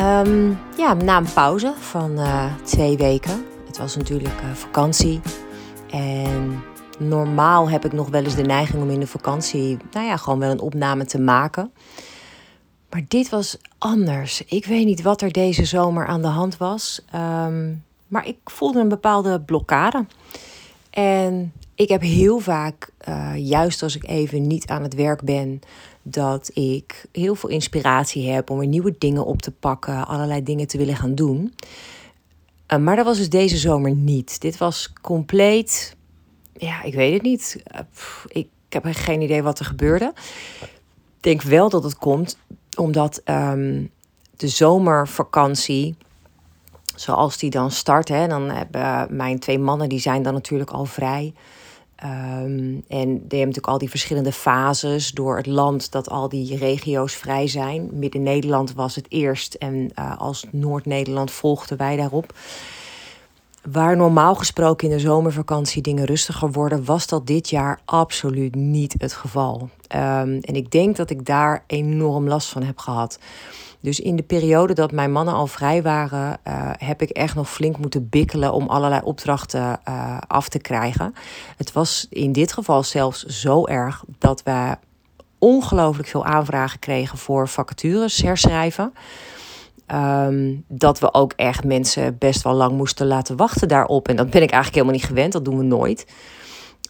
Um, 0.00 0.58
ja, 0.76 0.94
na 0.94 1.16
een 1.16 1.32
pauze 1.32 1.72
van 1.78 2.10
uh, 2.10 2.54
twee 2.62 2.96
weken. 2.96 3.44
Het 3.66 3.78
was 3.78 3.96
natuurlijk 3.96 4.40
uh, 4.42 4.50
vakantie. 4.50 5.20
En 5.90 6.62
normaal 6.98 7.70
heb 7.70 7.84
ik 7.84 7.92
nog 7.92 8.08
wel 8.08 8.24
eens 8.24 8.34
de 8.34 8.42
neiging 8.42 8.82
om 8.82 8.90
in 8.90 9.00
de 9.00 9.06
vakantie, 9.06 9.76
nou 9.92 10.06
ja, 10.06 10.16
gewoon 10.16 10.38
wel 10.38 10.50
een 10.50 10.60
opname 10.60 11.04
te 11.04 11.20
maken. 11.20 11.72
Maar 12.90 13.02
dit 13.08 13.28
was 13.28 13.58
anders. 13.78 14.44
Ik 14.44 14.66
weet 14.66 14.84
niet 14.84 15.02
wat 15.02 15.22
er 15.22 15.32
deze 15.32 15.64
zomer 15.64 16.06
aan 16.06 16.22
de 16.22 16.28
hand 16.28 16.56
was. 16.56 17.04
Um, 17.14 17.84
maar 18.06 18.26
ik 18.26 18.38
voelde 18.44 18.80
een 18.80 18.88
bepaalde 18.88 19.40
blokkade. 19.40 20.06
En 20.90 21.52
ik 21.74 21.88
heb 21.88 22.00
heel 22.00 22.38
vaak, 22.38 22.90
uh, 23.08 23.32
juist 23.36 23.82
als 23.82 23.96
ik 23.96 24.08
even 24.08 24.46
niet 24.46 24.68
aan 24.68 24.82
het 24.82 24.94
werk 24.94 25.22
ben, 25.22 25.60
dat 26.02 26.50
ik 26.54 27.06
heel 27.12 27.34
veel 27.34 27.48
inspiratie 27.48 28.30
heb 28.30 28.50
om 28.50 28.58
weer 28.58 28.68
nieuwe 28.68 28.94
dingen 28.98 29.24
op 29.24 29.42
te 29.42 29.50
pakken, 29.50 30.06
allerlei 30.06 30.42
dingen 30.42 30.66
te 30.66 30.78
willen 30.78 30.96
gaan 30.96 31.14
doen. 31.14 31.54
Uh, 32.72 32.78
maar 32.78 32.96
dat 32.96 33.04
was 33.04 33.16
dus 33.16 33.28
deze 33.28 33.56
zomer 33.56 33.94
niet. 33.94 34.40
Dit 34.40 34.58
was 34.58 34.92
compleet, 35.00 35.96
ja, 36.52 36.82
ik 36.82 36.94
weet 36.94 37.12
het 37.12 37.22
niet. 37.22 37.62
Pff, 37.92 38.24
ik, 38.28 38.48
heb 38.68 38.84
geen 38.90 39.20
idee 39.20 39.42
wat 39.42 39.58
er 39.58 39.64
gebeurde. 39.64 40.12
Ik 40.60 41.22
denk 41.22 41.42
wel 41.42 41.68
dat 41.68 41.82
het 41.82 41.96
komt 41.96 42.38
omdat 42.76 43.22
um, 43.24 43.90
de 44.36 44.48
zomervakantie 44.48 45.96
zoals 46.94 47.38
die 47.38 47.50
dan 47.50 47.70
start. 47.70 48.08
Hè, 48.08 48.26
dan 48.26 48.50
hebben 48.50 49.16
mijn 49.16 49.38
twee 49.38 49.58
mannen, 49.58 49.88
die 49.88 49.98
zijn 49.98 50.22
dan 50.22 50.32
natuurlijk 50.32 50.70
al 50.70 50.84
vrij. 50.84 51.34
Um, 52.04 52.84
en 52.88 53.08
die 53.08 53.18
hebben 53.18 53.38
natuurlijk 53.38 53.66
al 53.66 53.78
die 53.78 53.90
verschillende 53.90 54.32
fases 54.32 55.10
door 55.10 55.36
het 55.36 55.46
land 55.46 55.92
dat 55.92 56.10
al 56.10 56.28
die 56.28 56.56
regio's 56.56 57.14
vrij 57.14 57.48
zijn. 57.48 57.88
Midden-Nederland 57.92 58.72
was 58.72 58.94
het 58.94 59.06
eerst 59.08 59.54
en 59.54 59.90
uh, 59.98 60.18
als 60.18 60.44
Noord-Nederland 60.50 61.30
volgden 61.30 61.76
wij 61.76 61.96
daarop. 61.96 62.32
Waar 63.62 63.96
normaal 63.96 64.34
gesproken 64.34 64.88
in 64.88 64.96
de 64.96 65.00
zomervakantie 65.00 65.82
dingen 65.82 66.04
rustiger 66.04 66.50
worden, 66.50 66.84
was 66.84 67.06
dat 67.06 67.26
dit 67.26 67.48
jaar 67.48 67.80
absoluut 67.84 68.54
niet 68.54 68.94
het 68.98 69.12
geval. 69.12 69.68
Um, 69.96 70.38
en 70.40 70.54
ik 70.54 70.70
denk 70.70 70.96
dat 70.96 71.10
ik 71.10 71.26
daar 71.26 71.64
enorm 71.66 72.28
last 72.28 72.48
van 72.48 72.62
heb 72.62 72.78
gehad. 72.78 73.18
Dus 73.80 74.00
in 74.00 74.16
de 74.16 74.22
periode 74.22 74.72
dat 74.74 74.92
mijn 74.92 75.12
mannen 75.12 75.34
al 75.34 75.46
vrij 75.46 75.82
waren, 75.82 76.38
uh, 76.48 76.70
heb 76.78 77.02
ik 77.02 77.10
echt 77.10 77.34
nog 77.34 77.50
flink 77.50 77.78
moeten 77.78 78.08
bikkelen 78.08 78.52
om 78.52 78.68
allerlei 78.68 79.00
opdrachten 79.04 79.80
uh, 79.88 80.18
af 80.26 80.48
te 80.48 80.58
krijgen. 80.58 81.14
Het 81.56 81.72
was 81.72 82.06
in 82.10 82.32
dit 82.32 82.52
geval 82.52 82.82
zelfs 82.82 83.24
zo 83.24 83.66
erg 83.66 84.04
dat 84.18 84.42
we 84.42 84.76
ongelooflijk 85.38 86.08
veel 86.08 86.24
aanvragen 86.24 86.78
kregen 86.78 87.18
voor 87.18 87.48
vacatures 87.48 88.22
herschrijven. 88.22 88.92
Um, 89.92 90.64
dat 90.68 90.98
we 90.98 91.14
ook 91.14 91.32
echt 91.36 91.64
mensen 91.64 92.16
best 92.18 92.42
wel 92.42 92.54
lang 92.54 92.76
moesten 92.76 93.06
laten 93.06 93.36
wachten 93.36 93.68
daarop. 93.68 94.08
En 94.08 94.16
dat 94.16 94.30
ben 94.30 94.42
ik 94.42 94.50
eigenlijk 94.50 94.74
helemaal 94.74 94.94
niet 94.94 95.04
gewend, 95.04 95.32
dat 95.32 95.44
doen 95.44 95.58
we 95.58 95.64
nooit. 95.64 96.06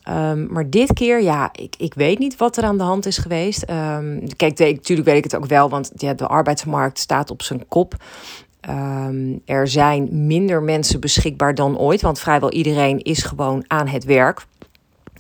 Um, 0.09 0.53
maar 0.53 0.71
dit 0.71 0.93
keer, 0.93 1.23
ja, 1.23 1.49
ik, 1.53 1.75
ik 1.79 1.95
weet 1.95 2.19
niet 2.19 2.37
wat 2.37 2.57
er 2.57 2.65
aan 2.65 2.79
de 2.79 2.85
hand 2.85 3.07
is 3.07 3.19
geweest. 3.19 3.71
Um, 3.71 4.37
kijk, 4.37 4.59
natuurlijk 4.59 5.09
weet 5.09 5.17
ik 5.17 5.25
het 5.25 5.37
ook 5.37 5.47
wel, 5.47 5.69
want 5.69 5.93
ja, 5.95 6.15
de 6.15 6.27
arbeidsmarkt 6.27 6.99
staat 6.99 7.31
op 7.31 7.43
zijn 7.43 7.69
kop. 7.69 7.95
Er 9.45 9.69
zijn 9.69 10.27
minder 10.27 10.63
mensen 10.63 11.01
beschikbaar 11.01 11.55
dan 11.55 11.79
ooit, 11.79 12.01
want 12.01 12.21
vrijwel 12.21 12.51
iedereen 12.51 12.99
is 13.03 13.23
gewoon 13.23 13.65
aan 13.67 13.87
het 13.87 14.05
werk. 14.05 14.47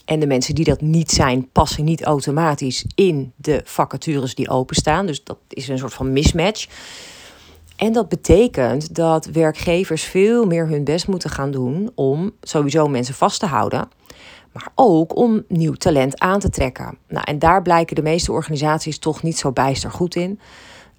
En 0.04 0.20
de 0.20 0.26
mensen 0.26 0.54
die 0.54 0.64
dat 0.64 0.80
niet 0.80 1.10
zijn, 1.10 1.48
passen 1.52 1.84
niet 1.84 2.04
automatisch 2.04 2.84
in 2.94 3.32
de 3.36 3.60
vacatures 3.64 4.34
die 4.34 4.50
openstaan. 4.50 5.06
Dus 5.06 5.24
dat 5.24 5.38
is 5.48 5.68
een 5.68 5.78
soort 5.78 5.94
van 5.94 6.12
mismatch. 6.12 6.66
En 7.80 7.92
dat 7.92 8.08
betekent 8.08 8.94
dat 8.94 9.26
werkgevers 9.26 10.02
veel 10.02 10.46
meer 10.46 10.68
hun 10.68 10.84
best 10.84 11.08
moeten 11.08 11.30
gaan 11.30 11.50
doen 11.50 11.90
om 11.94 12.32
sowieso 12.40 12.88
mensen 12.88 13.14
vast 13.14 13.40
te 13.40 13.46
houden 13.46 13.88
maar 14.52 14.68
ook 14.74 15.16
om 15.16 15.44
nieuw 15.48 15.72
talent 15.72 16.18
aan 16.18 16.40
te 16.40 16.50
trekken. 16.50 16.98
Nou, 17.08 17.24
en 17.24 17.38
daar 17.38 17.62
blijken 17.62 17.96
de 17.96 18.02
meeste 18.02 18.32
organisaties 18.32 18.98
toch 18.98 19.22
niet 19.22 19.38
zo 19.38 19.52
bijster 19.52 19.90
goed 19.90 20.14
in. 20.14 20.40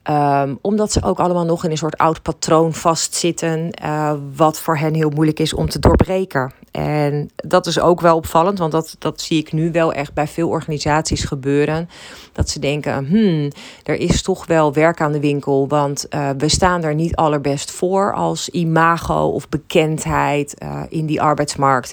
Um, 0.09 0.57
omdat 0.61 0.91
ze 0.91 1.03
ook 1.03 1.19
allemaal 1.19 1.45
nog 1.45 1.63
in 1.63 1.71
een 1.71 1.77
soort 1.77 1.97
oud 1.97 2.21
patroon 2.21 2.73
vastzitten, 2.73 3.69
uh, 3.83 4.13
wat 4.35 4.59
voor 4.59 4.77
hen 4.77 4.93
heel 4.93 5.09
moeilijk 5.09 5.39
is 5.39 5.53
om 5.53 5.69
te 5.69 5.79
doorbreken. 5.79 6.51
En 6.71 7.29
dat 7.35 7.67
is 7.67 7.79
ook 7.79 8.01
wel 8.01 8.15
opvallend, 8.15 8.59
want 8.59 8.71
dat, 8.71 8.95
dat 8.99 9.21
zie 9.21 9.39
ik 9.39 9.51
nu 9.51 9.71
wel 9.71 9.93
echt 9.93 10.13
bij 10.13 10.27
veel 10.27 10.49
organisaties 10.49 11.23
gebeuren. 11.23 11.89
Dat 12.33 12.49
ze 12.49 12.59
denken, 12.59 13.05
hmm, 13.05 13.51
er 13.83 13.95
is 13.95 14.21
toch 14.21 14.45
wel 14.45 14.73
werk 14.73 15.01
aan 15.01 15.11
de 15.11 15.19
winkel, 15.19 15.67
want 15.67 16.05
uh, 16.09 16.29
we 16.37 16.49
staan 16.49 16.83
er 16.83 16.95
niet 16.95 17.15
allerbest 17.15 17.71
voor 17.71 18.13
als 18.13 18.49
imago 18.49 19.25
of 19.27 19.49
bekendheid 19.49 20.55
uh, 20.63 20.81
in 20.89 21.05
die 21.05 21.21
arbeidsmarkt. 21.21 21.91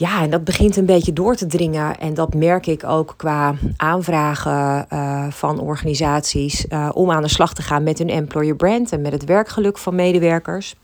Ja, 0.00 0.22
en 0.22 0.30
dat 0.30 0.44
begint 0.44 0.76
een 0.76 0.86
beetje 0.86 1.12
door 1.12 1.36
te 1.36 1.46
dringen. 1.46 1.98
En 1.98 2.14
dat 2.14 2.34
merk 2.34 2.66
ik 2.66 2.84
ook 2.84 3.14
qua 3.16 3.54
aanvragen 3.76 4.86
uh, 4.92 5.26
van 5.30 5.60
organisaties 5.60 6.64
uh, 6.68 6.88
om 6.92 7.10
aan 7.10 7.22
de 7.22 7.28
slag 7.28 7.54
te 7.54 7.62
gaan 7.62 7.82
met 7.82 7.98
hun 7.98 8.08
employer 8.08 8.56
brand 8.56 8.92
en 8.92 9.00
met 9.00 9.12
het 9.12 9.24
werkgeluk 9.24 9.78
van 9.78 9.94
medewerkers. 9.94 10.74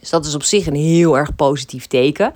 Dus 0.00 0.10
dat 0.10 0.26
is 0.26 0.34
op 0.34 0.42
zich 0.42 0.66
een 0.66 0.74
heel 0.74 1.18
erg 1.18 1.34
positief 1.34 1.86
teken. 1.86 2.32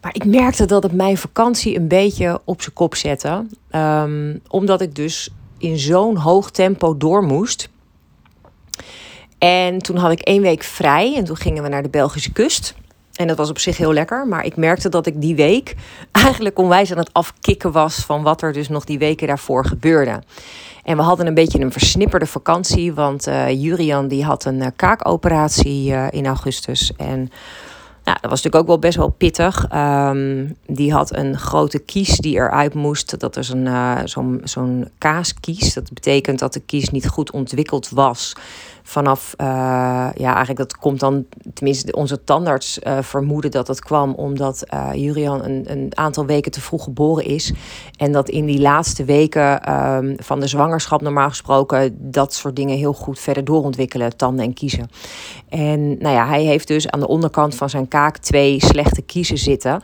Maar 0.00 0.14
ik 0.14 0.24
merkte 0.24 0.66
dat 0.66 0.82
het 0.82 0.92
mijn 0.92 1.18
vakantie 1.18 1.76
een 1.76 1.88
beetje 1.88 2.40
op 2.44 2.62
zijn 2.62 2.74
kop 2.74 2.94
zette. 2.94 3.46
Um, 3.70 4.40
omdat 4.48 4.80
ik 4.80 4.94
dus 4.94 5.30
in 5.58 5.78
zo'n 5.78 6.16
hoog 6.16 6.50
tempo 6.50 6.96
door 6.96 7.22
moest. 7.22 7.68
En 9.38 9.78
toen 9.78 9.96
had 9.96 10.12
ik 10.12 10.20
één 10.20 10.42
week 10.42 10.62
vrij 10.62 11.16
en 11.16 11.24
toen 11.24 11.36
gingen 11.36 11.62
we 11.62 11.68
naar 11.68 11.82
de 11.82 11.88
Belgische 11.88 12.32
kust. 12.32 12.74
En 13.12 13.26
dat 13.26 13.36
was 13.36 13.50
op 13.50 13.58
zich 13.58 13.76
heel 13.76 13.92
lekker. 13.92 14.26
Maar 14.26 14.44
ik 14.44 14.56
merkte 14.56 14.88
dat 14.88 15.06
ik 15.06 15.20
die 15.20 15.34
week 15.34 15.74
eigenlijk 16.12 16.58
onwijs 16.58 16.90
aan 16.90 16.98
het 16.98 17.12
afkicken 17.12 17.72
was 17.72 17.94
van 17.94 18.22
wat 18.22 18.42
er 18.42 18.52
dus 18.52 18.68
nog 18.68 18.84
die 18.84 18.98
weken 18.98 19.26
daarvoor 19.26 19.64
gebeurde. 19.64 20.22
En 20.82 20.96
we 20.96 21.02
hadden 21.02 21.26
een 21.26 21.34
beetje 21.34 21.60
een 21.60 21.72
versnipperde 21.72 22.26
vakantie. 22.26 22.94
Want 22.94 23.28
uh, 23.28 23.62
Jurian 23.62 24.08
die 24.08 24.24
had 24.24 24.44
een 24.44 24.60
uh, 24.60 24.66
kaakoperatie 24.76 25.90
uh, 25.90 26.06
in 26.10 26.26
augustus. 26.26 26.92
En 26.96 27.18
nou, 28.04 28.18
dat 28.20 28.30
was 28.30 28.42
natuurlijk 28.42 28.56
ook 28.56 28.66
wel 28.66 28.78
best 28.78 28.96
wel 28.96 29.08
pittig. 29.08 29.66
Um, 29.74 30.56
die 30.66 30.92
had 30.92 31.16
een 31.16 31.38
grote 31.38 31.78
kies 31.78 32.16
die 32.16 32.34
eruit 32.34 32.74
moest. 32.74 33.20
Dat 33.20 33.36
is 33.36 33.48
een, 33.48 33.68
zo'n 34.08 34.40
zo'n 34.44 34.88
kaaskies. 34.98 35.74
Dat 35.74 35.92
betekent 35.92 36.38
dat 36.38 36.52
de 36.52 36.60
kies 36.60 36.90
niet 36.90 37.08
goed 37.08 37.30
ontwikkeld 37.30 37.88
was 37.88 38.34
vanaf, 38.92 39.34
uh, 39.40 39.46
ja, 40.14 40.34
eigenlijk 40.34 40.56
dat 40.56 40.76
komt 40.76 41.00
dan, 41.00 41.24
tenminste 41.54 41.92
onze 41.92 42.24
tandarts 42.24 42.78
uh, 42.78 42.98
vermoeden 43.00 43.50
dat 43.50 43.68
het 43.68 43.80
kwam 43.80 44.12
omdat 44.14 44.64
uh, 44.74 44.90
Jurian 44.94 45.44
een, 45.44 45.64
een 45.70 45.88
aantal 45.94 46.26
weken 46.26 46.52
te 46.52 46.60
vroeg 46.60 46.84
geboren 46.84 47.24
is. 47.24 47.52
En 47.96 48.12
dat 48.12 48.28
in 48.28 48.46
die 48.46 48.60
laatste 48.60 49.04
weken 49.04 49.72
um, 49.72 50.14
van 50.18 50.40
de 50.40 50.46
zwangerschap 50.46 51.02
normaal 51.02 51.28
gesproken 51.28 51.96
dat 51.98 52.34
soort 52.34 52.56
dingen 52.56 52.76
heel 52.76 52.92
goed 52.92 53.18
verder 53.18 53.44
doorontwikkelen, 53.44 54.16
tanden 54.16 54.44
en 54.44 54.54
kiezen. 54.54 54.90
En 55.48 55.98
nou 55.98 56.14
ja, 56.14 56.26
hij 56.26 56.42
heeft 56.42 56.68
dus 56.68 56.88
aan 56.88 57.00
de 57.00 57.08
onderkant 57.08 57.54
van 57.54 57.70
zijn 57.70 57.88
kaak 57.88 58.16
twee 58.16 58.60
slechte 58.60 59.02
kiezen 59.02 59.38
zitten. 59.38 59.80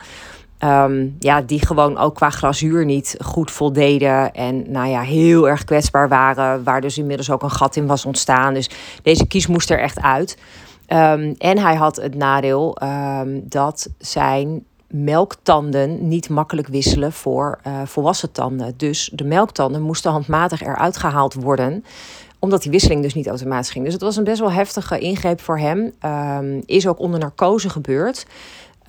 Um, 0.63 1.15
ja, 1.19 1.41
die 1.41 1.65
gewoon 1.65 1.97
ook 1.97 2.15
qua 2.15 2.29
glazuur 2.29 2.85
niet 2.85 3.15
goed 3.23 3.51
voldeden. 3.51 4.33
En 4.33 4.71
nou 4.71 4.87
ja, 4.87 5.01
heel 5.01 5.49
erg 5.49 5.63
kwetsbaar 5.63 6.09
waren. 6.09 6.63
Waar 6.63 6.81
dus 6.81 6.97
inmiddels 6.97 7.31
ook 7.31 7.43
een 7.43 7.51
gat 7.51 7.75
in 7.75 7.87
was 7.87 8.05
ontstaan. 8.05 8.53
Dus 8.53 8.69
deze 9.03 9.27
kies 9.27 9.47
moest 9.47 9.69
er 9.69 9.79
echt 9.79 10.01
uit. 10.01 10.37
Um, 10.87 11.35
en 11.37 11.57
hij 11.57 11.75
had 11.75 11.95
het 11.95 12.15
nadeel 12.15 12.77
um, 12.83 13.43
dat 13.49 13.89
zijn 13.97 14.63
melktanden 14.87 16.07
niet 16.07 16.29
makkelijk 16.29 16.67
wisselen 16.67 17.11
voor 17.11 17.59
uh, 17.67 17.81
volwassen 17.85 18.31
tanden. 18.31 18.73
Dus 18.77 19.09
de 19.13 19.23
melktanden 19.23 19.81
moesten 19.81 20.11
handmatig 20.11 20.61
eruit 20.61 20.97
gehaald 20.97 21.33
worden 21.33 21.83
omdat 22.39 22.61
die 22.61 22.71
wisseling 22.71 23.01
dus 23.01 23.13
niet 23.13 23.27
automatisch 23.27 23.69
ging. 23.69 23.83
Dus 23.83 23.93
het 23.93 24.01
was 24.01 24.15
een 24.15 24.23
best 24.23 24.39
wel 24.39 24.51
heftige 24.51 24.99
ingreep 24.99 25.41
voor 25.41 25.59
hem. 25.59 25.93
Is 26.65 26.87
ook 26.87 26.99
onder 26.99 27.19
narcose 27.19 27.69
gebeurd. 27.69 28.25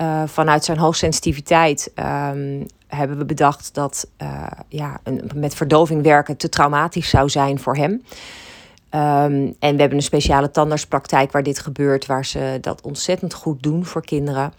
Uh, 0.01 0.23
vanuit 0.27 0.65
zijn 0.65 0.79
hoogsensitiviteit 0.79 1.93
um, 1.95 2.67
hebben 2.87 3.19
we 3.19 3.25
bedacht 3.25 3.75
dat 3.75 4.09
uh, 4.23 4.47
ja, 4.69 5.01
een, 5.03 5.31
met 5.35 5.55
verdoving 5.55 6.03
werken 6.03 6.37
te 6.37 6.49
traumatisch 6.49 7.09
zou 7.09 7.29
zijn 7.29 7.59
voor 7.59 7.77
hem. 7.77 8.03
Ehm, 8.89 9.53
en 9.59 9.75
we 9.75 9.81
hebben 9.81 9.95
een 9.95 10.03
speciale 10.03 10.51
tandartspraktijk 10.51 11.33
waar 11.33 11.43
dit 11.43 11.59
gebeurt, 11.59 12.07
waar 12.07 12.25
ze 12.25 12.59
dat 12.61 12.83
ontzettend 12.83 13.35
goed 13.35 13.63
doen 13.63 13.85
voor 13.85 14.05
kinderen. 14.05 14.53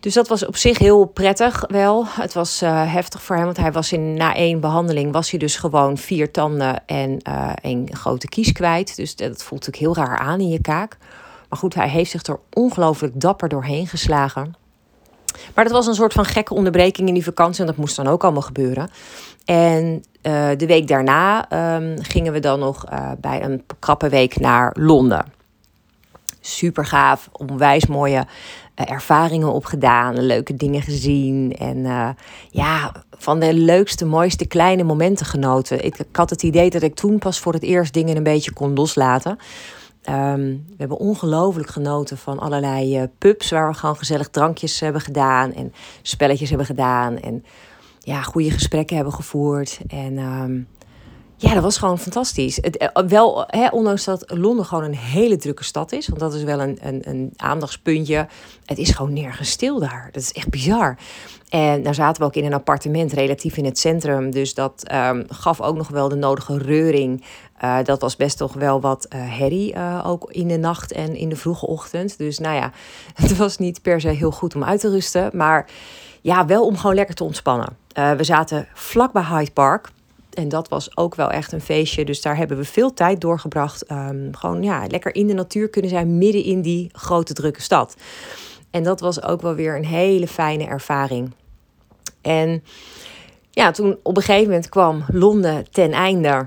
Dus 0.00 0.14
dat 0.14 0.28
was 0.28 0.46
op 0.46 0.56
zich 0.56 0.78
heel 0.78 1.04
prettig 1.04 1.64
wel. 1.68 2.04
Het 2.06 2.32
was 2.32 2.62
uh, 2.62 2.92
heftig 2.92 3.22
voor 3.22 3.36
hem, 3.36 3.44
want 3.44 3.56
hij 3.56 3.72
was 3.72 3.92
in, 3.92 4.14
na 4.14 4.34
één 4.34 4.60
behandeling 4.60 5.12
was 5.12 5.30
hij 5.30 5.38
dus 5.38 5.56
gewoon 5.56 5.96
vier 5.96 6.30
tanden 6.30 6.86
en 6.86 7.18
een 7.62 7.88
grote 7.92 8.28
kies 8.28 8.52
kwijt. 8.52 8.96
Dus 8.96 9.16
dat 9.16 9.42
voelt 9.42 9.66
natuurlijk 9.66 9.96
heel 9.96 10.06
raar 10.06 10.18
aan 10.18 10.40
in 10.40 10.48
je 10.48 10.60
kaak. 10.60 10.96
Maar 11.48 11.58
goed, 11.58 11.74
hij 11.74 11.88
heeft 11.88 12.10
zich 12.10 12.22
er 12.22 12.38
ongelooflijk 12.52 13.20
dapper 13.20 13.48
doorheen 13.48 13.86
geslagen. 13.86 14.54
Maar 15.54 15.64
dat 15.64 15.72
was 15.72 15.86
een 15.86 15.94
soort 15.94 16.12
van 16.12 16.24
gekke 16.24 16.54
onderbreking 16.54 17.08
in 17.08 17.14
die 17.14 17.24
vakantie 17.24 17.60
en 17.60 17.66
dat 17.66 17.76
moest 17.76 17.96
dan 17.96 18.06
ook 18.06 18.22
allemaal 18.22 18.42
gebeuren. 18.42 18.90
En 19.44 20.04
uh, 20.22 20.48
de 20.56 20.66
week 20.66 20.88
daarna 20.88 21.46
um, 21.76 21.96
gingen 22.02 22.32
we 22.32 22.40
dan 22.40 22.58
nog 22.58 22.84
bij 23.20 23.42
een 23.42 23.64
krappe 23.78 24.08
week 24.08 24.40
naar 24.40 24.74
Londen. 24.78 25.32
Super 26.40 26.86
gaaf, 26.86 27.28
onwijs 27.32 27.86
mooie 27.86 28.16
uh, 28.16 28.90
ervaringen 28.90 29.52
opgedaan, 29.52 30.20
leuke 30.22 30.56
dingen 30.56 30.82
gezien. 30.82 31.56
En 31.58 32.16
ja, 32.50 32.92
van 33.10 33.40
de 33.40 33.54
leukste, 33.54 34.04
mooiste 34.04 34.46
kleine 34.46 34.82
momenten 34.82 35.26
genoten. 35.26 35.84
Ik, 35.84 35.96
had 36.12 36.30
het 36.30 36.42
idee 36.42 36.70
dat 36.70 36.82
ik 36.82 36.94
toen 36.94 37.18
pas 37.18 37.38
voor 37.38 37.52
het 37.52 37.62
eerst 37.62 37.92
dingen 37.92 38.16
een 38.16 38.22
beetje 38.22 38.52
kon 38.52 38.74
loslaten. 38.74 39.38
Um, 40.08 40.64
we 40.68 40.74
hebben 40.76 40.98
ongelooflijk 40.98 41.68
genoten 41.68 42.18
van 42.18 42.38
allerlei 42.38 43.00
uh, 43.00 43.04
pubs 43.18 43.50
waar 43.50 43.68
we 43.68 43.74
gewoon 43.74 43.96
gezellig 43.96 44.28
drankjes 44.28 44.80
hebben 44.80 45.00
gedaan 45.00 45.52
en 45.52 45.72
spelletjes 46.02 46.48
hebben 46.48 46.66
gedaan. 46.66 47.18
En 47.18 47.44
ja, 47.98 48.22
goede 48.22 48.50
gesprekken 48.50 48.96
hebben 48.96 49.14
gevoerd. 49.14 49.80
En 49.86 50.18
um, 50.18 50.68
ja, 51.40 51.54
dat 51.54 51.62
was 51.62 51.78
gewoon 51.78 51.98
fantastisch. 51.98 52.60
Eh, 52.60 52.88
wel, 53.06 53.44
hè, 53.46 53.68
ondanks 53.68 54.04
dat 54.04 54.24
Londen 54.26 54.64
gewoon 54.64 54.84
een 54.84 54.96
hele 54.96 55.36
drukke 55.36 55.64
stad 55.64 55.92
is, 55.92 56.08
want 56.08 56.20
dat 56.20 56.34
is 56.34 56.42
wel 56.42 56.60
een, 56.60 56.78
een, 56.80 57.08
een 57.08 57.32
aandachtspuntje. 57.36 58.26
Het 58.64 58.78
is 58.78 58.90
gewoon 58.90 59.12
nergens 59.12 59.50
stil 59.50 59.78
daar. 59.78 60.08
Dat 60.12 60.22
is 60.22 60.32
echt 60.32 60.48
bizar. 60.48 60.98
En 61.48 61.82
daar 61.82 61.94
zaten 61.94 62.22
we 62.22 62.28
ook 62.28 62.34
in 62.34 62.44
een 62.44 62.54
appartement, 62.54 63.12
relatief 63.12 63.56
in 63.56 63.64
het 63.64 63.78
centrum. 63.78 64.30
Dus 64.30 64.54
dat 64.54 64.84
um, 64.92 65.24
gaf 65.28 65.60
ook 65.60 65.76
nog 65.76 65.88
wel 65.88 66.08
de 66.08 66.14
nodige 66.14 66.58
reuring. 66.58 67.24
Uh, 67.64 67.78
dat 67.84 68.00
was 68.00 68.16
best 68.16 68.36
toch 68.36 68.52
wel 68.52 68.80
wat 68.80 69.06
uh, 69.14 69.20
herrie, 69.38 69.74
ook 70.04 70.30
in 70.32 70.48
de 70.48 70.58
nacht 70.58 70.92
en 70.92 71.16
in 71.16 71.28
de 71.28 71.36
vroege 71.36 71.66
ochtend. 71.66 72.18
Dus 72.18 72.38
nou 72.38 72.54
ja, 72.54 72.72
het 73.22 73.36
was 73.36 73.58
niet 73.58 73.82
per 73.82 74.00
se 74.00 74.08
heel 74.08 74.30
goed 74.30 74.54
om 74.54 74.64
uit 74.64 74.80
te 74.80 74.90
rusten. 74.90 75.30
Maar 75.32 75.66
ja, 76.20 76.46
wel 76.46 76.66
om 76.66 76.76
gewoon 76.76 76.96
lekker 76.96 77.14
te 77.14 77.24
ontspannen. 77.24 77.76
we 77.92 78.24
zaten 78.24 78.68
vlak 78.74 79.12
bij 79.12 79.24
Hyde 79.24 79.50
Park. 79.50 79.90
En 80.32 80.48
dat 80.48 80.68
was 80.68 80.96
ook 80.96 81.14
wel 81.14 81.30
echt 81.30 81.52
een 81.52 81.60
feestje. 81.60 82.04
Dus 82.04 82.22
daar 82.22 82.36
hebben 82.36 82.56
we 82.56 82.64
veel 82.64 82.94
tijd 82.94 83.20
doorgebracht. 83.20 83.90
Um, 83.90 84.36
gewoon 84.36 84.62
ja, 84.62 84.86
lekker 84.86 85.14
in 85.14 85.26
de 85.26 85.34
natuur 85.34 85.68
kunnen 85.68 85.90
zijn, 85.90 86.18
midden 86.18 86.44
in 86.44 86.62
die 86.62 86.90
grote 86.92 87.32
drukke 87.32 87.62
stad. 87.62 87.96
En 88.70 88.82
dat 88.82 89.00
was 89.00 89.22
ook 89.22 89.42
wel 89.42 89.54
weer 89.54 89.76
een 89.76 89.84
hele 89.84 90.28
fijne 90.28 90.64
ervaring. 90.64 91.32
En 92.20 92.62
ja, 93.50 93.70
toen 93.70 93.98
op 94.02 94.16
een 94.16 94.22
gegeven 94.22 94.48
moment 94.48 94.68
kwam 94.68 95.04
Londen 95.12 95.70
ten 95.70 95.92
einde. 95.92 96.46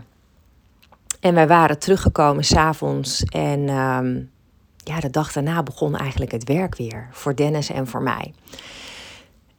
En 1.20 1.34
wij 1.34 1.48
waren 1.48 1.80
teruggekomen 1.80 2.44
s'avonds. 2.44 3.24
En 3.24 3.70
um, 3.70 4.30
ja, 4.78 5.00
de 5.00 5.10
dag 5.10 5.32
daarna 5.32 5.64
begon 5.64 5.96
eigenlijk 5.96 6.32
het 6.32 6.44
werk 6.44 6.76
weer. 6.76 7.08
Voor 7.12 7.36
Dennis 7.36 7.70
en 7.70 7.88
voor 7.88 8.02
mij. 8.02 8.34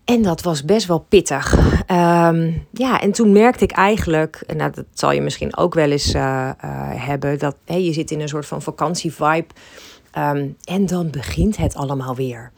En 0.04 0.22
dat 0.22 0.43
was 0.43 0.64
best 0.64 0.87
wel 0.87 0.99
pittig. 0.99 1.52
Um, 1.90 2.66
ja, 2.72 3.00
en 3.00 3.12
toen 3.12 3.32
merkte 3.32 3.64
ik 3.64 3.72
eigenlijk, 3.72 4.43
en 4.46 4.56
nou, 4.56 4.72
dat 4.75 4.84
zal 4.93 5.12
je 5.12 5.20
misschien 5.20 5.56
ook 5.56 5.75
wel 5.75 5.90
eens 5.90 6.14
uh, 6.14 6.22
uh, 6.22 6.50
hebben, 7.06 7.38
dat 7.38 7.56
hey, 7.64 7.82
je 7.82 7.93
zit 7.93 8.10
in 8.10 8.20
een 8.20 8.28
soort 8.28 8.46
van 8.46 8.62
vakantievibe. 8.62 9.46
Um, 10.19 10.56
en 10.64 10.87
dan 10.87 11.10
begint 11.10 11.56
het 11.56 11.75
allemaal 11.75 12.14
weer. 12.14 12.52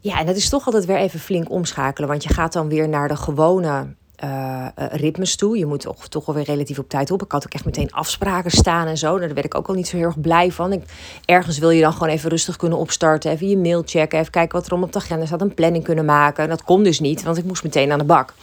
Ja, 0.00 0.18
en 0.18 0.26
dat 0.26 0.36
is 0.36 0.48
toch 0.48 0.66
altijd 0.66 0.84
weer 0.84 0.96
even 0.96 1.20
flink 1.20 1.50
omschakelen, 1.50 2.08
want 2.08 2.22
je 2.22 2.34
gaat 2.34 2.52
dan 2.52 2.68
weer 2.68 2.88
naar 2.88 3.08
de 3.08 3.16
gewone 3.16 3.94
uh, 4.24 4.66
ritmes 4.74 5.36
toe. 5.36 5.58
Je 5.58 5.66
moet 5.66 5.80
toch, 5.80 6.08
toch 6.08 6.26
alweer 6.26 6.44
relatief 6.44 6.78
op 6.78 6.88
tijd 6.88 7.10
op. 7.10 7.22
Ik 7.22 7.32
had 7.32 7.44
ook 7.46 7.52
echt 7.52 7.64
meteen 7.64 7.92
afspraken 7.92 8.50
staan 8.50 8.86
en 8.86 8.98
zo. 8.98 9.18
Daar 9.18 9.34
werd 9.34 9.46
ik 9.46 9.54
ook 9.54 9.68
al 9.68 9.74
niet 9.74 9.88
zo 9.88 9.96
heel 9.96 10.06
erg 10.06 10.20
blij 10.20 10.52
van. 10.52 10.72
Ik, 10.72 10.82
ergens 11.24 11.58
wil 11.58 11.70
je 11.70 11.80
dan 11.80 11.92
gewoon 11.92 12.08
even 12.08 12.30
rustig 12.30 12.56
kunnen 12.56 12.78
opstarten. 12.78 13.30
Even 13.30 13.48
je 13.48 13.56
mail 13.56 13.82
checken. 13.86 14.18
Even 14.18 14.32
kijken 14.32 14.58
wat 14.58 14.66
er 14.66 14.72
om 14.72 14.82
op 14.82 14.92
de 14.92 14.98
agenda 14.98 15.26
staat. 15.26 15.40
Een 15.40 15.54
planning 15.54 15.84
kunnen 15.84 16.04
maken. 16.04 16.42
En 16.42 16.48
dat 16.48 16.62
kon 16.62 16.82
dus 16.82 17.00
niet, 17.00 17.22
want 17.22 17.38
ik 17.38 17.44
moest 17.44 17.62
meteen 17.62 17.92
aan 17.92 17.98
de 17.98 18.04
bak. 18.04 18.34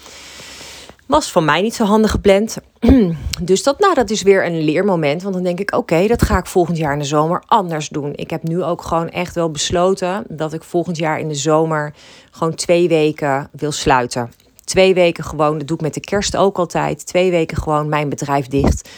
Was 1.09 1.31
van 1.31 1.45
mij 1.45 1.61
niet 1.61 1.75
zo 1.75 1.83
handig 1.83 2.11
gepland. 2.11 2.57
dus 3.41 3.63
dat, 3.63 3.79
nou, 3.79 3.93
dat 3.93 4.09
is 4.09 4.21
weer 4.21 4.45
een 4.45 4.61
leermoment. 4.61 5.21
Want 5.21 5.33
dan 5.33 5.43
denk 5.43 5.59
ik, 5.59 5.75
oké, 5.75 6.07
dat 6.07 6.21
ga 6.21 6.37
ik 6.37 6.45
volgend 6.45 6.77
jaar 6.77 6.93
in 6.93 6.99
de 6.99 7.05
zomer 7.05 7.43
anders 7.45 7.89
doen. 7.89 8.11
Ik 8.15 8.29
heb 8.29 8.43
nu 8.43 8.63
ook 8.63 8.81
gewoon 8.81 9.09
echt 9.09 9.35
wel 9.35 9.51
besloten 9.51 10.23
dat 10.27 10.53
ik 10.53 10.63
volgend 10.63 10.97
jaar 10.97 11.19
in 11.19 11.27
de 11.27 11.35
zomer 11.35 11.93
gewoon 12.31 12.55
twee 12.55 12.87
weken 12.87 13.49
wil 13.51 13.71
sluiten. 13.71 14.31
Twee 14.69 14.93
weken 14.93 15.23
gewoon, 15.23 15.57
dat 15.57 15.67
doe 15.67 15.77
ik 15.77 15.83
met 15.83 15.93
de 15.93 15.99
kerst 15.99 16.37
ook 16.37 16.57
altijd. 16.57 17.05
Twee 17.05 17.31
weken 17.31 17.57
gewoon 17.57 17.89
mijn 17.89 18.09
bedrijf 18.09 18.47
dicht. 18.47 18.89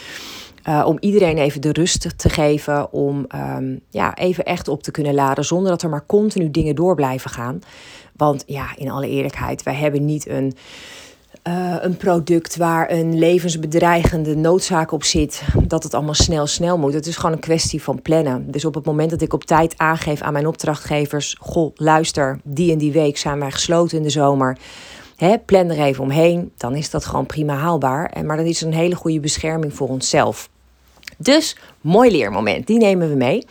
Uh, 0.68 0.84
om 0.86 0.96
iedereen 1.00 1.38
even 1.38 1.60
de 1.60 1.72
rust 1.72 2.18
te 2.18 2.28
geven. 2.28 2.92
Om 2.92 3.26
um, 3.34 3.80
ja, 3.90 4.14
even 4.14 4.44
echt 4.44 4.68
op 4.68 4.82
te 4.82 4.90
kunnen 4.90 5.14
laden. 5.14 5.44
Zonder 5.44 5.70
dat 5.70 5.82
er 5.82 5.88
maar 5.88 6.06
continu 6.06 6.50
dingen 6.50 6.74
door 6.74 6.94
blijven 6.94 7.30
gaan. 7.30 7.58
Want 8.16 8.42
ja, 8.46 8.66
in 8.76 8.90
alle 8.90 9.08
eerlijkheid, 9.08 9.62
wij 9.62 9.74
hebben 9.74 10.04
niet 10.04 10.28
een. 10.28 10.54
Uh, 11.48 11.76
een 11.80 11.96
product 11.96 12.56
waar 12.56 12.90
een 12.90 13.18
levensbedreigende 13.18 14.36
noodzaak 14.36 14.92
op 14.92 15.04
zit, 15.04 15.42
dat 15.66 15.82
het 15.82 15.94
allemaal 15.94 16.14
snel, 16.14 16.46
snel 16.46 16.78
moet. 16.78 16.92
Het 16.92 17.06
is 17.06 17.16
gewoon 17.16 17.32
een 17.32 17.40
kwestie 17.40 17.82
van 17.82 18.02
plannen. 18.02 18.50
Dus 18.50 18.64
op 18.64 18.74
het 18.74 18.84
moment 18.84 19.10
dat 19.10 19.20
ik 19.22 19.32
op 19.32 19.44
tijd 19.44 19.74
aangeef 19.76 20.20
aan 20.20 20.32
mijn 20.32 20.46
opdrachtgevers: 20.46 21.36
Goh, 21.40 21.70
luister, 21.74 22.40
die 22.44 22.72
en 22.72 22.78
die 22.78 22.92
week 22.92 23.16
zijn 23.16 23.38
wij 23.38 23.50
gesloten 23.50 23.96
in 23.96 24.02
de 24.02 24.10
zomer. 24.10 24.58
Hè, 25.22 25.38
plan 25.38 25.70
er 25.70 25.78
even 25.78 26.04
omheen, 26.04 26.52
dan 26.56 26.74
is 26.74 26.90
dat 26.90 27.04
gewoon 27.04 27.26
prima 27.26 27.54
haalbaar. 27.54 28.24
Maar 28.24 28.36
dan 28.36 28.46
is 28.46 28.60
een 28.60 28.74
hele 28.74 28.94
goede 28.94 29.20
bescherming 29.20 29.74
voor 29.74 29.88
onszelf. 29.88 30.50
Dus, 31.16 31.56
mooi 31.80 32.10
leermoment, 32.10 32.66
die 32.66 32.78
nemen 32.78 33.08
we 33.08 33.14
mee. 33.14 33.46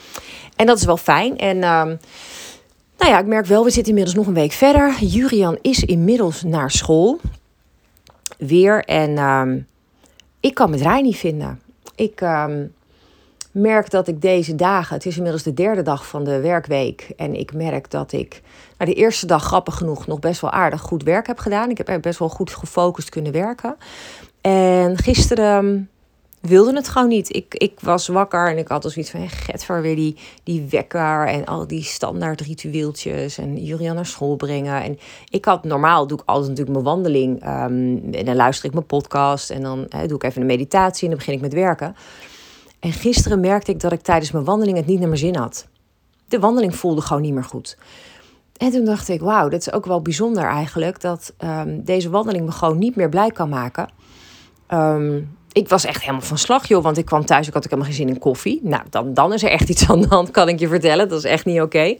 En 0.55 0.65
dat 0.65 0.77
is 0.77 0.85
wel 0.85 0.97
fijn. 0.97 1.37
En 1.37 1.55
um, 1.55 1.99
nou 2.97 3.11
ja, 3.11 3.19
ik 3.19 3.25
merk 3.25 3.45
wel, 3.45 3.63
we 3.63 3.69
zitten 3.69 3.89
inmiddels 3.89 4.17
nog 4.17 4.27
een 4.27 4.33
week 4.33 4.51
verder. 4.51 5.03
Jurian 5.03 5.57
is 5.61 5.83
inmiddels 5.83 6.43
naar 6.43 6.71
school. 6.71 7.19
Weer. 8.37 8.83
En 8.83 9.17
um, 9.17 9.67
ik 10.39 10.53
kan 10.53 10.69
mijn 10.69 10.81
draai 10.81 11.01
niet 11.01 11.17
vinden. 11.17 11.61
Ik 11.95 12.21
um, 12.21 12.73
merk 13.51 13.89
dat 13.89 14.07
ik 14.07 14.21
deze 14.21 14.55
dagen, 14.55 14.95
het 14.95 15.05
is 15.05 15.15
inmiddels 15.15 15.43
de 15.43 15.53
derde 15.53 15.81
dag 15.81 16.07
van 16.07 16.23
de 16.23 16.39
werkweek. 16.39 17.11
En 17.17 17.35
ik 17.35 17.53
merk 17.53 17.91
dat 17.91 18.11
ik 18.11 18.41
nou, 18.77 18.91
de 18.91 18.97
eerste 18.97 19.25
dag, 19.25 19.43
grappig 19.43 19.75
genoeg, 19.75 20.07
nog 20.07 20.19
best 20.19 20.41
wel 20.41 20.51
aardig 20.51 20.81
goed 20.81 21.03
werk 21.03 21.27
heb 21.27 21.39
gedaan. 21.39 21.69
Ik 21.69 21.77
heb 21.77 22.01
best 22.01 22.19
wel 22.19 22.29
goed 22.29 22.51
gefocust 22.51 23.09
kunnen 23.09 23.31
werken. 23.31 23.75
En 24.41 24.97
gisteren 24.97 25.89
wilde 26.41 26.75
het 26.75 26.87
gewoon 26.87 27.07
niet. 27.07 27.35
Ik, 27.35 27.55
ik 27.55 27.79
was 27.79 28.07
wakker 28.07 28.49
en 28.49 28.57
ik 28.57 28.67
had 28.67 28.81
dus 28.81 28.93
zoiets 28.93 29.11
van... 29.11 29.29
Get 29.29 29.65
voor 29.65 29.81
weer 29.81 29.95
die, 29.95 30.17
die 30.43 30.67
wekker 30.69 31.27
en 31.27 31.45
al 31.45 31.67
die 31.67 31.83
standaard 31.83 32.41
ritueeltjes... 32.41 33.37
en 33.37 33.63
Julian 33.63 33.95
naar 33.95 34.05
school 34.05 34.35
brengen. 34.35 34.83
En 34.83 34.99
ik 35.29 35.45
had 35.45 35.63
normaal, 35.63 36.07
doe 36.07 36.19
ik 36.19 36.23
altijd 36.25 36.49
natuurlijk 36.49 36.77
mijn 36.77 36.95
wandeling... 36.95 37.45
Um, 37.45 38.13
en 38.13 38.25
dan 38.25 38.35
luister 38.35 38.65
ik 38.65 38.73
mijn 38.73 38.85
podcast 38.85 39.49
en 39.49 39.61
dan 39.61 39.87
doe 40.07 40.15
ik 40.15 40.23
even 40.23 40.41
een 40.41 40.47
meditatie... 40.47 41.03
en 41.03 41.09
dan 41.09 41.17
begin 41.17 41.33
ik 41.33 41.41
met 41.41 41.53
werken. 41.53 41.95
En 42.81 42.91
gisteren 42.91 43.39
merkte 43.39 43.71
ik 43.71 43.79
dat 43.79 43.91
ik 43.91 44.01
tijdens 44.01 44.31
mijn 44.31 44.45
wandeling 44.45 44.77
het 44.77 44.85
niet 44.85 44.99
naar 44.99 45.07
mijn 45.07 45.19
zin 45.19 45.35
had. 45.35 45.67
De 46.27 46.39
wandeling 46.39 46.75
voelde 46.75 47.01
gewoon 47.01 47.21
niet 47.21 47.33
meer 47.33 47.43
goed. 47.43 47.77
En 48.57 48.71
toen 48.71 48.85
dacht 48.85 49.09
ik, 49.09 49.21
wauw, 49.21 49.49
dat 49.49 49.59
is 49.59 49.71
ook 49.71 49.85
wel 49.85 50.01
bijzonder 50.01 50.43
eigenlijk, 50.43 51.01
dat 51.01 51.33
um, 51.43 51.83
deze 51.83 52.09
wandeling 52.09 52.45
me 52.45 52.51
gewoon 52.51 52.77
niet 52.77 52.95
meer 52.95 53.09
blij 53.09 53.31
kan 53.31 53.49
maken. 53.49 53.89
Um, 54.69 55.37
ik 55.51 55.69
was 55.69 55.85
echt 55.85 56.01
helemaal 56.01 56.21
van 56.21 56.37
slag, 56.37 56.67
joh, 56.67 56.83
want 56.83 56.97
ik 56.97 57.05
kwam 57.05 57.25
thuis, 57.25 57.47
ik 57.47 57.53
had 57.53 57.63
ik 57.63 57.69
helemaal 57.69 57.91
geen 57.91 58.01
zin 58.01 58.13
in 58.13 58.19
koffie. 58.19 58.59
Nou, 58.63 58.83
dan, 58.89 59.13
dan 59.13 59.33
is 59.33 59.43
er 59.43 59.49
echt 59.49 59.69
iets 59.69 59.89
aan 59.89 60.01
de 60.01 60.07
hand, 60.07 60.31
kan 60.31 60.49
ik 60.49 60.59
je 60.59 60.67
vertellen. 60.67 61.09
Dat 61.09 61.17
is 61.17 61.23
echt 61.31 61.45
niet 61.45 61.61
oké. 61.61 61.95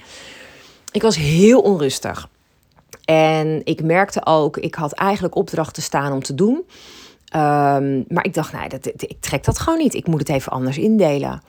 Ik 0.91 1.01
was 1.01 1.15
heel 1.15 1.61
onrustig. 1.61 2.29
En 3.05 3.61
ik 3.63 3.83
merkte 3.83 4.25
ook, 4.25 4.57
ik 4.57 4.75
had 4.75 4.91
eigenlijk 4.91 5.35
opdrachten 5.35 5.83
staan 5.83 6.11
om 6.11 6.23
te 6.23 6.35
doen. 6.35 6.63
Um, 7.35 8.05
maar 8.07 8.25
ik 8.25 8.33
dacht, 8.33 8.53
nee, 8.53 8.69
dat, 8.69 8.85
ik 8.85 9.17
trek 9.19 9.43
dat 9.43 9.59
gewoon 9.59 9.79
niet. 9.79 9.93
Ik 9.93 10.07
moet 10.07 10.19
het 10.19 10.29
even 10.29 10.51
anders 10.51 10.77
indelen. 10.77 11.41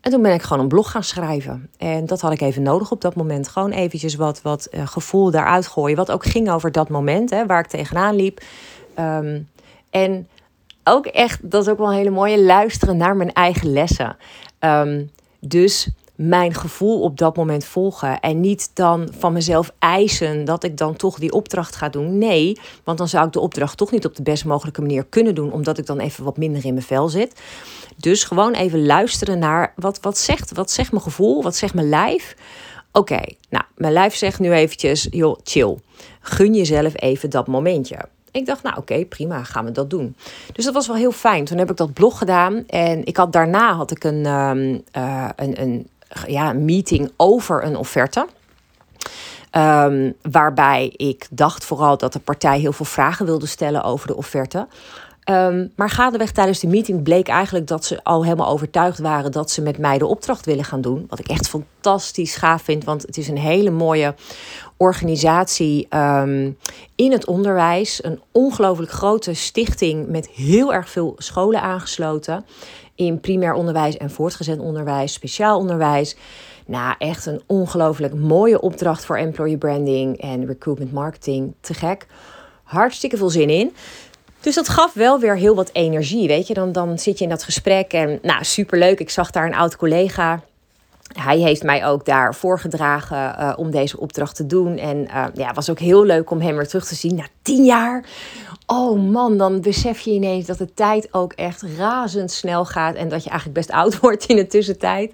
En 0.00 0.10
toen 0.10 0.22
ben 0.22 0.34
ik 0.34 0.42
gewoon 0.42 0.62
een 0.62 0.68
blog 0.68 0.90
gaan 0.90 1.04
schrijven. 1.04 1.70
En 1.78 2.06
dat 2.06 2.20
had 2.20 2.32
ik 2.32 2.40
even 2.40 2.62
nodig 2.62 2.90
op 2.90 3.00
dat 3.00 3.14
moment. 3.14 3.48
Gewoon 3.48 3.70
eventjes 3.70 4.14
wat, 4.14 4.42
wat 4.42 4.68
uh, 4.70 4.86
gevoel 4.86 5.30
daaruit 5.30 5.66
gooien. 5.66 5.96
Wat 5.96 6.10
ook 6.10 6.24
ging 6.24 6.50
over 6.50 6.72
dat 6.72 6.88
moment 6.88 7.30
hè, 7.30 7.46
waar 7.46 7.60
ik 7.60 7.66
tegenaan 7.66 8.14
liep. 8.14 8.40
Um, 8.98 9.48
en 9.90 10.28
ook 10.84 11.06
echt, 11.06 11.50
dat 11.50 11.62
is 11.62 11.68
ook 11.68 11.78
wel 11.78 11.88
een 11.88 11.96
hele 11.96 12.10
mooie, 12.10 12.42
luisteren 12.42 12.96
naar 12.96 13.16
mijn 13.16 13.32
eigen 13.32 13.72
lessen. 13.72 14.16
Um, 14.60 15.10
dus 15.40 15.88
mijn 16.28 16.54
gevoel 16.54 17.00
op 17.00 17.18
dat 17.18 17.36
moment 17.36 17.64
volgen. 17.64 18.20
En 18.20 18.40
niet 18.40 18.70
dan 18.74 19.08
van 19.18 19.32
mezelf 19.32 19.72
eisen 19.78 20.44
dat 20.44 20.64
ik 20.64 20.76
dan 20.76 20.96
toch 20.96 21.18
die 21.18 21.32
opdracht 21.32 21.76
ga 21.76 21.88
doen. 21.88 22.18
Nee, 22.18 22.58
want 22.84 22.98
dan 22.98 23.08
zou 23.08 23.26
ik 23.26 23.32
de 23.32 23.40
opdracht 23.40 23.76
toch 23.76 23.90
niet 23.90 24.04
op 24.04 24.16
de 24.16 24.22
best 24.22 24.44
mogelijke 24.44 24.80
manier 24.80 25.04
kunnen 25.04 25.34
doen, 25.34 25.52
omdat 25.52 25.78
ik 25.78 25.86
dan 25.86 25.98
even 25.98 26.24
wat 26.24 26.36
minder 26.36 26.64
in 26.64 26.74
mijn 26.74 26.86
vel 26.86 27.08
zit. 27.08 27.40
Dus 27.96 28.24
gewoon 28.24 28.52
even 28.52 28.86
luisteren 28.86 29.38
naar 29.38 29.72
wat, 29.76 30.00
wat, 30.00 30.18
zegt, 30.18 30.52
wat 30.52 30.70
zegt 30.70 30.90
mijn 30.90 31.02
gevoel, 31.02 31.42
wat 31.42 31.56
zegt 31.56 31.74
mijn 31.74 31.88
lijf. 31.88 32.36
Oké, 32.92 33.20
nou, 33.48 33.64
mijn 33.76 33.92
lijf 33.92 34.14
zegt 34.14 34.38
nu 34.38 34.52
eventjes, 34.52 35.06
joh, 35.10 35.38
chill. 35.42 35.78
Gun 36.20 36.54
jezelf 36.54 36.92
even 37.00 37.30
dat 37.30 37.46
momentje. 37.46 37.98
Ik 38.30 38.46
dacht, 38.46 38.62
nou 38.62 38.76
oké, 38.76 39.04
prima, 39.04 39.42
gaan 39.42 39.64
we 39.64 39.72
dat 39.72 39.90
doen. 39.90 40.16
Dus 40.52 40.64
dat 40.64 40.74
was 40.74 40.86
wel 40.86 40.96
heel 40.96 41.12
fijn. 41.12 41.44
Toen 41.44 41.58
heb 41.58 41.70
ik 41.70 41.76
dat 41.76 41.92
blog 41.92 42.18
gedaan. 42.18 42.64
En 42.66 43.04
ik 43.04 43.16
had, 43.16 43.32
daarna 43.32 43.74
had 43.74 43.90
ik 43.90 44.04
een, 44.04 44.26
ehm, 44.26 44.78
eh, 44.90 45.28
een, 45.36 45.60
een 45.60 45.88
ja, 46.26 46.52
meeting 46.52 47.12
over 47.16 47.64
een 47.64 47.76
offerte. 47.76 48.26
Um, 49.56 50.14
waarbij 50.22 50.92
ik 50.96 51.26
dacht 51.30 51.64
vooral 51.64 51.96
dat 51.96 52.12
de 52.12 52.18
partij 52.18 52.58
heel 52.58 52.72
veel 52.72 52.86
vragen 52.86 53.26
wilde 53.26 53.46
stellen 53.46 53.82
over 53.82 54.06
de 54.06 54.16
offerte. 54.16 54.66
Um, 55.30 55.72
maar 55.76 55.90
gaandeweg 55.90 56.32
tijdens 56.32 56.60
de 56.60 56.66
meeting 56.66 57.02
bleek 57.02 57.28
eigenlijk 57.28 57.66
dat 57.66 57.84
ze 57.84 58.04
al 58.04 58.24
helemaal 58.24 58.48
overtuigd 58.48 58.98
waren 58.98 59.32
dat 59.32 59.50
ze 59.50 59.62
met 59.62 59.78
mij 59.78 59.98
de 59.98 60.06
opdracht 60.06 60.46
willen 60.46 60.64
gaan 60.64 60.80
doen. 60.80 61.06
Wat 61.08 61.18
ik 61.18 61.28
echt 61.28 61.48
fantastisch 61.48 62.36
gaaf 62.36 62.62
vind, 62.62 62.84
want 62.84 63.02
het 63.02 63.16
is 63.16 63.28
een 63.28 63.38
hele 63.38 63.70
mooie 63.70 64.14
organisatie 64.76 65.86
um, 65.94 66.58
in 66.94 67.12
het 67.12 67.26
onderwijs. 67.26 68.04
Een 68.04 68.20
ongelooflijk 68.32 68.90
grote 68.90 69.34
stichting 69.34 70.08
met 70.08 70.28
heel 70.28 70.72
erg 70.72 70.90
veel 70.90 71.14
scholen 71.18 71.62
aangesloten. 71.62 72.44
In 73.00 73.20
primair 73.20 73.52
onderwijs 73.52 73.96
en 73.96 74.10
voortgezet 74.10 74.58
onderwijs, 74.58 75.12
speciaal 75.12 75.58
onderwijs. 75.58 76.16
Nou, 76.66 76.94
echt 76.98 77.26
een 77.26 77.42
ongelooflijk 77.46 78.14
mooie 78.14 78.60
opdracht 78.60 79.04
voor 79.04 79.16
employee 79.16 79.56
branding 79.56 80.20
en 80.20 80.46
recruitment 80.46 80.92
marketing. 80.92 81.54
Te 81.60 81.74
gek. 81.74 82.06
Hartstikke 82.62 83.16
veel 83.16 83.30
zin 83.30 83.50
in. 83.50 83.74
Dus 84.40 84.54
dat 84.54 84.68
gaf 84.68 84.92
wel 84.92 85.18
weer 85.18 85.36
heel 85.36 85.54
wat 85.54 85.70
energie, 85.72 86.28
weet 86.28 86.46
je. 86.46 86.54
Dan, 86.54 86.72
dan 86.72 86.98
zit 86.98 87.18
je 87.18 87.24
in 87.24 87.30
dat 87.30 87.42
gesprek 87.42 87.92
en 87.92 88.18
nou, 88.22 88.44
superleuk. 88.44 89.00
Ik 89.00 89.10
zag 89.10 89.30
daar 89.30 89.46
een 89.46 89.54
oud 89.54 89.76
collega. 89.76 90.42
Hij 91.12 91.38
heeft 91.38 91.62
mij 91.62 91.86
ook 91.86 92.04
daar 92.04 92.34
voorgedragen 92.34 93.16
uh, 93.16 93.52
om 93.56 93.70
deze 93.70 94.00
opdracht 94.00 94.36
te 94.36 94.46
doen. 94.46 94.76
En 94.76 94.96
uh, 94.96 95.24
ja, 95.34 95.52
was 95.52 95.70
ook 95.70 95.78
heel 95.78 96.04
leuk 96.04 96.30
om 96.30 96.40
hem 96.40 96.56
weer 96.56 96.68
terug 96.68 96.86
te 96.86 96.94
zien 96.94 97.14
na 97.14 97.26
tien 97.42 97.64
jaar. 97.64 98.04
Oh 98.66 99.10
man, 99.10 99.36
dan 99.36 99.60
besef 99.60 100.00
je 100.00 100.10
ineens 100.10 100.46
dat 100.46 100.58
de 100.58 100.74
tijd 100.74 101.14
ook 101.14 101.32
echt 101.32 101.64
razendsnel 101.78 102.64
gaat. 102.64 102.94
En 102.94 103.08
dat 103.08 103.24
je 103.24 103.30
eigenlijk 103.30 103.58
best 103.58 103.70
oud 103.70 103.98
wordt 104.00 104.26
in 104.26 104.36
de 104.36 104.46
tussentijd. 104.46 105.12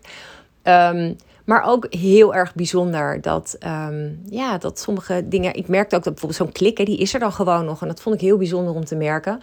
Um, 0.62 1.16
maar 1.44 1.62
ook 1.62 1.86
heel 1.94 2.34
erg 2.34 2.54
bijzonder 2.54 3.20
dat, 3.20 3.56
um, 3.66 4.20
ja, 4.28 4.58
dat 4.58 4.78
sommige 4.78 5.28
dingen. 5.28 5.54
Ik 5.54 5.68
merkte 5.68 5.96
ook 5.96 6.04
dat 6.04 6.12
bijvoorbeeld 6.12 6.42
zo'n 6.42 6.52
klik, 6.52 6.86
die 6.86 6.98
is 6.98 7.14
er 7.14 7.20
dan 7.20 7.32
gewoon 7.32 7.64
nog. 7.64 7.82
En 7.82 7.88
dat 7.88 8.00
vond 8.00 8.14
ik 8.14 8.20
heel 8.20 8.36
bijzonder 8.36 8.74
om 8.74 8.84
te 8.84 8.96
merken. 8.96 9.40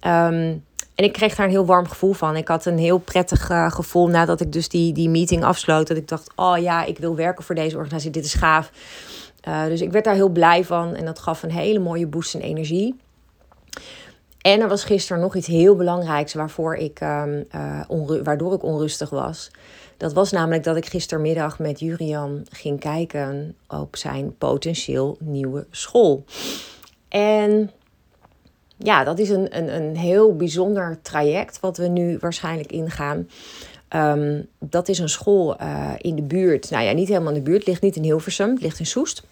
Um, 0.00 0.64
en 0.94 1.04
ik 1.04 1.12
kreeg 1.12 1.34
daar 1.34 1.46
een 1.46 1.52
heel 1.52 1.66
warm 1.66 1.88
gevoel 1.88 2.12
van. 2.12 2.36
Ik 2.36 2.48
had 2.48 2.66
een 2.66 2.78
heel 2.78 2.98
prettig 2.98 3.50
uh, 3.50 3.70
gevoel 3.70 4.08
nadat 4.08 4.40
ik 4.40 4.52
dus 4.52 4.68
die, 4.68 4.92
die 4.92 5.08
meeting 5.08 5.44
afsloot. 5.44 5.86
Dat 5.86 5.96
ik 5.96 6.08
dacht, 6.08 6.30
oh 6.36 6.58
ja, 6.58 6.84
ik 6.84 6.98
wil 6.98 7.16
werken 7.16 7.44
voor 7.44 7.54
deze 7.54 7.76
organisatie. 7.76 8.10
Dit 8.10 8.24
is 8.24 8.34
gaaf. 8.34 8.70
Uh, 9.48 9.64
dus 9.64 9.80
ik 9.80 9.92
werd 9.92 10.04
daar 10.04 10.14
heel 10.14 10.28
blij 10.28 10.64
van. 10.64 10.94
En 10.94 11.04
dat 11.04 11.18
gaf 11.18 11.42
een 11.42 11.50
hele 11.50 11.78
mooie 11.78 12.06
boost 12.06 12.34
in 12.34 12.40
energie. 12.40 12.96
En 14.40 14.60
er 14.60 14.68
was 14.68 14.84
gisteren 14.84 15.22
nog 15.22 15.36
iets 15.36 15.46
heel 15.46 15.76
belangrijks 15.76 16.34
waarvoor 16.34 16.76
ik, 16.76 17.00
um, 17.00 17.44
uh, 17.54 18.20
waardoor 18.22 18.54
ik 18.54 18.62
onrustig 18.62 19.10
was. 19.10 19.50
Dat 19.96 20.12
was 20.12 20.32
namelijk 20.32 20.64
dat 20.64 20.76
ik 20.76 20.86
gistermiddag 20.86 21.58
met 21.58 21.80
Jurian 21.80 22.46
ging 22.50 22.80
kijken 22.80 23.56
op 23.68 23.96
zijn 23.96 24.36
potentieel 24.38 25.16
nieuwe 25.20 25.66
school. 25.70 26.24
En 27.08 27.70
ja, 28.84 29.04
dat 29.04 29.18
is 29.18 29.28
een, 29.28 29.56
een, 29.58 29.74
een 29.74 29.96
heel 29.96 30.36
bijzonder 30.36 30.98
traject 31.02 31.60
wat 31.60 31.76
we 31.76 31.88
nu 31.88 32.16
waarschijnlijk 32.20 32.72
ingaan. 32.72 33.28
Um, 33.96 34.46
dat 34.58 34.88
is 34.88 34.98
een 34.98 35.08
school 35.08 35.60
uh, 35.60 35.90
in 35.98 36.16
de 36.16 36.22
buurt. 36.22 36.70
Nou 36.70 36.84
ja, 36.84 36.92
niet 36.92 37.08
helemaal 37.08 37.32
in 37.32 37.44
de 37.44 37.50
buurt. 37.50 37.66
Ligt 37.66 37.82
niet 37.82 37.96
in 37.96 38.02
Hilversum. 38.02 38.50
Het 38.50 38.62
ligt 38.62 38.78
in 38.78 38.86
Soest. 38.86 39.22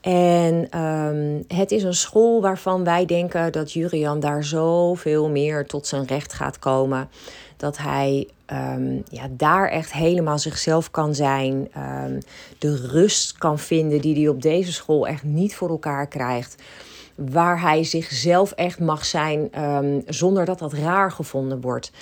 En 0.00 0.80
um, 0.80 1.44
het 1.48 1.70
is 1.70 1.82
een 1.82 1.94
school 1.94 2.40
waarvan 2.40 2.84
wij 2.84 3.06
denken 3.06 3.52
dat 3.52 3.72
Jurian 3.72 4.20
daar 4.20 4.44
zoveel 4.44 5.28
meer 5.28 5.66
tot 5.66 5.86
zijn 5.86 6.06
recht 6.06 6.32
gaat 6.32 6.58
komen. 6.58 7.08
Dat 7.56 7.78
hij 7.78 8.28
um, 8.46 9.02
ja, 9.08 9.28
daar 9.30 9.68
echt 9.68 9.92
helemaal 9.92 10.38
zichzelf 10.38 10.90
kan 10.90 11.14
zijn. 11.14 11.70
De 12.58 12.76
rust 12.76 13.38
kan 13.38 13.58
vinden 13.58 14.00
die 14.00 14.14
hij 14.14 14.28
op 14.28 14.42
deze 14.42 14.72
school 14.72 15.06
echt 15.06 15.22
niet 15.22 15.54
voor 15.54 15.68
elkaar 15.68 16.06
krijgt. 16.06 16.62
Waar 17.14 17.60
hij 17.60 17.84
zichzelf 17.84 18.52
echt 18.52 18.80
mag 18.80 19.04
zijn 19.04 19.50
zonder 20.06 20.44
dat 20.44 20.58
dat 20.58 20.72
raar 20.72 21.12
gevonden 21.12 21.60
wordt. 21.60 21.92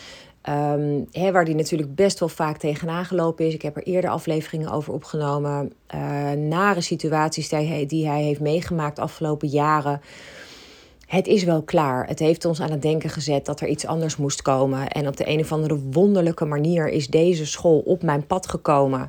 Um, 0.49 1.07
waar 1.33 1.45
die 1.45 1.55
natuurlijk 1.55 1.95
best 1.95 2.19
wel 2.19 2.29
vaak 2.29 2.57
tegenaan 2.57 3.05
gelopen 3.05 3.47
is. 3.47 3.55
Ik 3.55 3.63
heb 3.63 3.77
er 3.77 3.83
eerder 3.83 4.11
afleveringen 4.11 4.71
over 4.71 4.93
opgenomen. 4.93 5.73
Uh, 5.95 6.31
nare 6.31 6.81
situaties 6.81 7.49
die 7.49 7.59
hij, 7.59 7.87
die 7.87 8.09
hij 8.09 8.23
heeft 8.23 8.41
meegemaakt 8.41 8.99
afgelopen 8.99 9.49
jaren. 9.49 10.01
Het 11.07 11.27
is 11.27 11.45
wel 11.45 11.63
klaar. 11.63 12.07
Het 12.07 12.19
heeft 12.19 12.45
ons 12.45 12.61
aan 12.61 12.71
het 12.71 12.83
denken 12.83 13.11
gezet 13.11 13.47
dat 13.47 13.61
er 13.61 13.69
iets 13.69 13.87
anders 13.87 14.17
moest 14.17 14.43
komen. 14.43 14.89
En 14.89 15.07
op 15.07 15.17
de 15.17 15.29
een 15.29 15.41
of 15.41 15.53
andere 15.53 15.79
wonderlijke 15.91 16.45
manier 16.45 16.89
is 16.89 17.09
deze 17.09 17.47
school 17.47 17.79
op 17.79 18.03
mijn 18.03 18.27
pad 18.27 18.49
gekomen. 18.49 19.09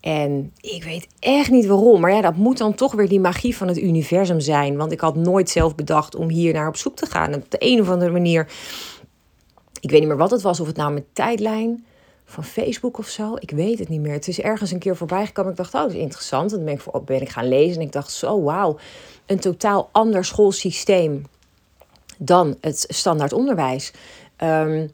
En 0.00 0.52
ik 0.60 0.84
weet 0.84 1.06
echt 1.18 1.50
niet 1.50 1.66
waarom. 1.66 2.00
Maar 2.00 2.12
ja, 2.12 2.20
dat 2.20 2.36
moet 2.36 2.58
dan 2.58 2.74
toch 2.74 2.92
weer 2.92 3.08
die 3.08 3.20
magie 3.20 3.56
van 3.56 3.68
het 3.68 3.78
universum 3.78 4.40
zijn. 4.40 4.76
Want 4.76 4.92
ik 4.92 5.00
had 5.00 5.16
nooit 5.16 5.50
zelf 5.50 5.74
bedacht 5.74 6.14
om 6.14 6.28
hier 6.28 6.52
naar 6.52 6.68
op 6.68 6.76
zoek 6.76 6.96
te 6.96 7.06
gaan. 7.06 7.32
En 7.32 7.42
op 7.42 7.50
de 7.50 7.56
een 7.60 7.80
of 7.80 7.90
andere 7.90 8.10
manier 8.10 8.46
ik 9.80 9.90
weet 9.90 10.00
niet 10.00 10.08
meer 10.08 10.18
wat 10.18 10.30
het 10.30 10.42
was, 10.42 10.60
of 10.60 10.66
het 10.66 10.76
nou 10.76 10.92
met 10.92 11.04
tijdlijn 11.12 11.84
van 12.24 12.44
Facebook 12.44 12.98
of 12.98 13.08
zo. 13.08 13.34
Ik 13.38 13.50
weet 13.50 13.78
het 13.78 13.88
niet 13.88 14.00
meer. 14.00 14.12
Het 14.12 14.28
is 14.28 14.40
ergens 14.40 14.70
een 14.70 14.78
keer 14.78 14.96
voorbij 14.96 15.26
gekomen. 15.26 15.50
Ik 15.50 15.56
dacht, 15.56 15.74
oh, 15.74 15.80
dat 15.80 15.90
is 15.90 15.96
interessant. 15.96 16.50
En 16.50 16.56
dan 16.56 16.66
ben 16.66 16.74
ik, 16.74 16.80
voor, 16.80 17.02
ben 17.04 17.20
ik 17.20 17.28
gaan 17.28 17.48
lezen 17.48 17.80
en 17.80 17.86
ik 17.86 17.92
dacht, 17.92 18.12
zo 18.12 18.42
wauw. 18.42 18.78
Een 19.26 19.40
totaal 19.40 19.88
ander 19.92 20.24
schoolsysteem 20.24 21.26
dan 22.18 22.56
het 22.60 22.84
standaard 22.88 23.32
onderwijs. 23.32 23.92
Um, 24.38 24.90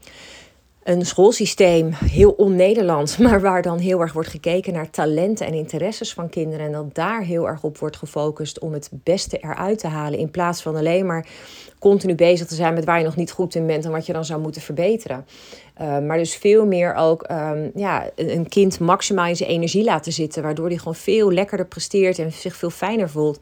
een 0.87 1.07
schoolsysteem, 1.07 1.93
heel 1.93 2.31
on-Nederlands, 2.31 3.17
maar 3.27 3.41
waar 3.41 3.63
dan 3.63 3.79
heel 3.79 4.01
erg 4.01 4.13
wordt 4.13 4.29
gekeken 4.29 4.73
naar 4.73 4.91
talenten 4.91 5.47
en 5.47 5.55
interesses 5.55 6.13
van 6.13 6.29
kinderen. 6.29 6.67
En 6.67 6.73
dat 6.73 6.95
daar 6.95 7.23
heel 7.23 7.49
erg 7.49 7.63
op 7.63 7.79
wordt 7.79 7.97
gefocust 7.97 8.59
om 8.59 8.73
het 8.73 8.91
beste 8.93 9.39
eruit 9.39 9.79
te 9.79 9.87
halen. 9.87 10.19
In 10.19 10.31
plaats 10.31 10.63
van 10.63 10.77
alleen 10.77 11.07
maar 11.07 11.27
continu 11.79 12.15
bezig 12.15 12.47
te 12.47 12.55
zijn 12.55 12.75
met 12.75 12.85
waar 12.85 12.99
je 12.99 13.05
nog 13.05 13.17
niet 13.17 13.31
goed 13.31 13.55
in 13.55 13.67
bent 13.67 13.85
en 13.85 13.91
wat 13.91 14.07
je 14.07 14.13
dan 14.13 14.25
zou 14.25 14.41
moeten 14.41 14.63
verbeteren. 14.63 15.27
Uh, 15.81 15.99
maar 15.99 16.19
dus 16.19 16.37
veel 16.37 16.67
meer 16.67 16.95
ook 16.95 17.31
um, 17.31 17.71
ja, 17.75 18.11
een 18.15 18.49
kind 18.49 18.79
maximaal 18.79 19.27
in 19.27 19.37
zijn 19.37 19.51
energie 19.51 19.85
laten 19.85 20.13
zitten, 20.13 20.43
waardoor 20.43 20.69
hij 20.69 20.77
gewoon 20.77 20.95
veel 20.95 21.33
lekkerder 21.33 21.67
presteert 21.67 22.19
en 22.19 22.33
zich 22.33 22.57
veel 22.57 22.71
fijner 22.71 23.11
voelt. 23.11 23.41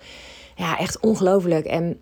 Ja, 0.57 0.79
echt 0.79 1.01
ongelooflijk. 1.01 1.67
En 1.67 2.01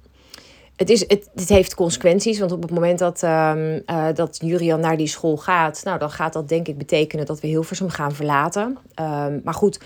het, 0.77 0.91
is, 0.91 1.05
het, 1.09 1.49
heeft 1.49 1.75
consequenties, 1.75 2.39
want 2.39 2.53
op 2.53 2.63
het 2.63 2.71
moment 2.71 2.99
dat, 2.99 3.23
um, 3.23 3.83
dat 4.15 4.39
Jurian 4.43 4.81
naar 4.81 4.97
die 4.97 5.07
school 5.07 5.37
gaat, 5.37 5.81
nou, 5.85 5.99
dan 5.99 6.11
gaat 6.11 6.33
dat 6.33 6.49
denk 6.49 6.69
ik 6.69 6.79
betekenen 6.79 7.27
dat 7.27 7.41
we 7.41 7.47
Hilversum 7.47 7.89
gaan 7.89 8.13
verlaten. 8.13 8.79
Um, 9.01 9.41
maar 9.45 9.55
goed, 9.55 9.81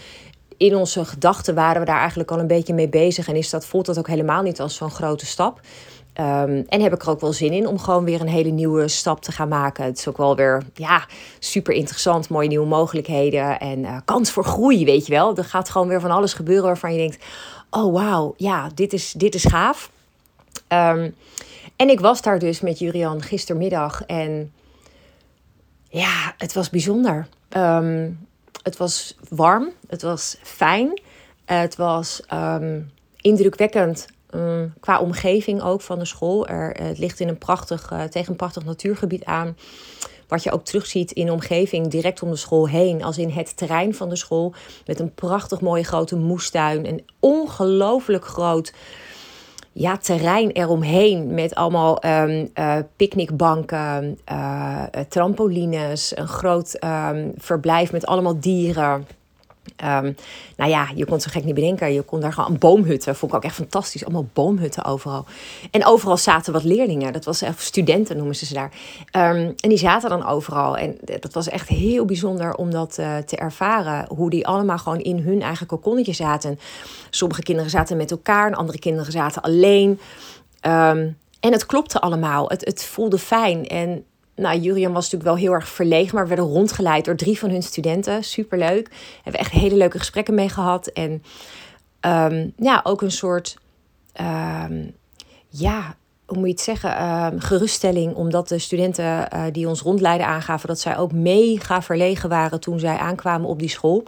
in 0.57 0.77
onze 0.77 1.05
gedachten 1.05 1.55
waren 1.55 1.81
we 1.81 1.87
daar 1.87 1.99
eigenlijk 1.99 2.31
al 2.31 2.39
een 2.39 2.47
beetje 2.47 2.75
mee 2.75 2.89
bezig 2.89 3.29
en 3.29 3.37
is 3.37 3.51
dat, 3.51 3.67
voelt 3.67 3.87
dat 3.87 3.99
ook 3.99 4.09
helemaal 4.09 4.43
niet 4.43 4.61
als 4.61 4.75
zo'n 4.75 4.91
grote 4.91 5.27
stap. 5.27 5.61
Um, 6.21 6.65
en 6.69 6.81
heb 6.81 6.95
ik 6.95 7.03
er 7.03 7.11
ook 7.11 7.21
wel 7.21 7.33
zin 7.33 7.53
in 7.53 7.67
om 7.67 7.79
gewoon 7.79 8.05
weer 8.05 8.21
een 8.21 8.29
hele 8.29 8.51
nieuwe 8.51 8.89
stap 8.89 9.21
te 9.21 9.33
gaan 9.33 9.49
maken. 9.49 9.85
Het 9.85 9.99
is 9.99 10.09
ook 10.09 10.17
wel 10.17 10.37
weer 10.37 10.63
ja, 10.75 11.07
super 11.39 11.75
interessant, 11.75 12.29
mooie 12.29 12.49
nieuwe 12.49 12.67
mogelijkheden 12.67 13.61
en 13.61 13.79
uh, 13.79 13.97
kans 14.05 14.31
voor 14.31 14.45
groei, 14.45 14.85
weet 14.85 15.07
je 15.07 15.13
wel. 15.13 15.37
Er 15.37 15.45
gaat 15.45 15.71
gewoon 15.71 15.89
weer 15.89 16.01
van 16.01 16.11
alles 16.11 16.33
gebeuren 16.33 16.65
waarvan 16.65 16.93
je 16.93 16.99
denkt: 16.99 17.25
oh 17.71 17.93
wauw, 17.93 18.35
ja, 18.37 18.69
dit 18.75 18.93
is, 18.93 19.13
dit 19.13 19.35
is 19.35 19.45
gaaf. 19.45 19.91
Um, 20.69 21.15
en 21.77 21.89
ik 21.89 22.01
was 22.01 22.23
daar 22.23 22.39
dus 22.39 22.61
met 22.61 22.79
Jurian 22.79 23.23
gistermiddag 23.23 24.03
en 24.07 24.53
ja, 25.89 26.35
het 26.39 26.53
was 26.53 26.71
bijzonder. 26.71 27.29
Um, 27.57 28.27
het 28.63 28.77
was 28.77 29.17
warm, 29.29 29.71
het 29.89 30.03
was 30.03 30.37
fijn, 30.43 31.01
het 31.45 31.77
was 31.77 32.23
um, 32.33 32.91
indrukwekkend 33.21 34.07
um, 34.31 34.75
qua 34.81 35.01
omgeving 35.01 35.63
ook 35.63 35.81
van 35.81 35.99
de 35.99 36.05
school. 36.05 36.47
Er, 36.47 36.83
het 36.83 36.99
ligt 36.99 37.21
in 37.21 37.29
een 37.29 37.39
prachtig, 37.39 37.91
uh, 37.93 38.03
tegen 38.03 38.31
een 38.31 38.37
prachtig 38.37 38.65
natuurgebied 38.65 39.25
aan. 39.25 39.57
Wat 40.29 40.43
je 40.43 40.53
ook 40.53 40.65
terugziet 40.65 41.13
in 41.13 41.27
de 41.27 41.33
omgeving 41.33 41.89
direct 41.89 42.23
om 42.23 42.31
de 42.31 42.37
school 42.37 42.69
heen. 42.69 43.05
Als 43.05 43.19
in 43.19 43.31
het 43.31 43.57
terrein 43.57 43.95
van 43.95 44.09
de 44.09 44.17
school. 44.17 44.55
Met 44.87 45.01
een 45.01 45.15
prachtig 45.15 45.61
mooie 45.61 45.85
grote 45.85 46.17
moestuin. 46.17 46.87
Een 46.87 47.05
ongelooflijk 47.21 48.25
groot 48.25 48.73
ja, 49.79 49.97
terrein 49.97 50.51
eromheen 50.51 51.35
met 51.35 51.55
allemaal 51.55 52.05
um, 52.05 52.51
uh, 52.59 52.77
picknickbanken, 52.97 54.19
uh, 54.33 54.83
trampolines, 55.09 56.17
een 56.17 56.29
groot 56.29 56.85
um, 56.85 57.33
verblijf 57.37 57.93
met 57.93 58.07
allemaal 58.07 58.41
dieren. 58.41 59.07
Um, 59.85 60.17
nou 60.57 60.71
ja, 60.71 60.89
je 60.95 61.05
kon 61.05 61.13
het 61.15 61.23
zo 61.23 61.31
gek 61.31 61.45
niet 61.45 61.55
bedenken. 61.55 61.93
Je 61.93 62.03
kon 62.03 62.21
daar 62.21 62.33
gewoon 62.33 62.59
boomhutten. 62.59 63.17
Vond 63.17 63.33
ik 63.33 63.37
ook 63.37 63.45
echt 63.45 63.55
fantastisch. 63.55 64.05
Allemaal 64.05 64.29
boomhutten 64.33 64.85
overal. 64.85 65.25
En 65.71 65.87
overal 65.87 66.17
zaten 66.17 66.53
wat 66.53 66.65
leerlingen. 66.65 67.13
Dat 67.13 67.25
was 67.25 67.43
echt 67.43 67.61
studenten 67.61 68.17
noemen 68.17 68.37
ze 68.37 68.47
ze 68.47 68.55
daar. 68.55 68.71
Um, 69.13 69.55
en 69.61 69.69
die 69.69 69.79
zaten 69.79 70.11
dan 70.11 70.27
overal. 70.27 70.77
En 70.77 70.99
dat 71.21 71.33
was 71.33 71.49
echt 71.49 71.69
heel 71.69 72.05
bijzonder 72.05 72.55
om 72.55 72.71
dat 72.71 72.97
uh, 73.01 73.17
te 73.17 73.37
ervaren. 73.37 74.07
Hoe 74.09 74.31
die 74.31 74.47
allemaal 74.47 74.79
gewoon 74.79 75.01
in 75.01 75.19
hun 75.19 75.43
eigen 75.43 75.67
kokonnetje 75.67 76.13
zaten. 76.13 76.59
Sommige 77.11 77.43
kinderen 77.43 77.71
zaten 77.71 77.97
met 77.97 78.11
elkaar. 78.11 78.55
Andere 78.55 78.79
kinderen 78.79 79.13
zaten 79.13 79.43
alleen. 79.43 79.91
Um, 80.63 81.19
en 81.41 81.53
het 81.53 81.67
klopte 81.67 82.01
allemaal. 82.01 82.49
Het, 82.49 82.65
het 82.65 82.85
voelde 82.85 83.19
fijn. 83.19 83.67
En 83.67 84.05
nou, 84.37 84.59
Jurian 84.59 84.93
was 84.93 85.05
natuurlijk 85.05 85.31
wel 85.31 85.45
heel 85.45 85.53
erg 85.53 85.69
verlegen, 85.69 86.15
maar 86.15 86.23
we 86.23 86.35
werden 86.35 86.55
rondgeleid 86.55 87.05
door 87.05 87.17
drie 87.17 87.39
van 87.39 87.51
hun 87.51 87.63
studenten. 87.63 88.25
Superleuk. 88.25 88.91
Hebben 89.23 89.41
echt 89.41 89.51
hele 89.51 89.77
leuke 89.77 89.99
gesprekken 89.99 90.35
mee 90.35 90.49
gehad. 90.49 90.87
En 90.87 91.23
um, 92.01 92.53
ja, 92.57 92.81
ook 92.83 93.03
een 93.03 93.11
soort, 93.11 93.59
um, 94.21 94.95
ja, 95.49 95.97
hoe 96.27 96.37
moet 96.37 96.47
je 96.47 96.53
het 96.53 96.61
zeggen, 96.61 97.05
um, 97.05 97.41
geruststelling. 97.41 98.15
Omdat 98.15 98.49
de 98.49 98.59
studenten 98.59 99.05
uh, 99.05 99.43
die 99.53 99.69
ons 99.69 99.81
rondleiden 99.81 100.27
aangaven 100.27 100.69
dat 100.69 100.81
zij 100.81 100.97
ook 100.97 101.13
mega 101.13 101.83
verlegen 101.83 102.29
waren 102.29 102.61
toen 102.61 102.79
zij 102.79 102.97
aankwamen 102.97 103.49
op 103.49 103.59
die 103.59 103.69
school. 103.69 104.05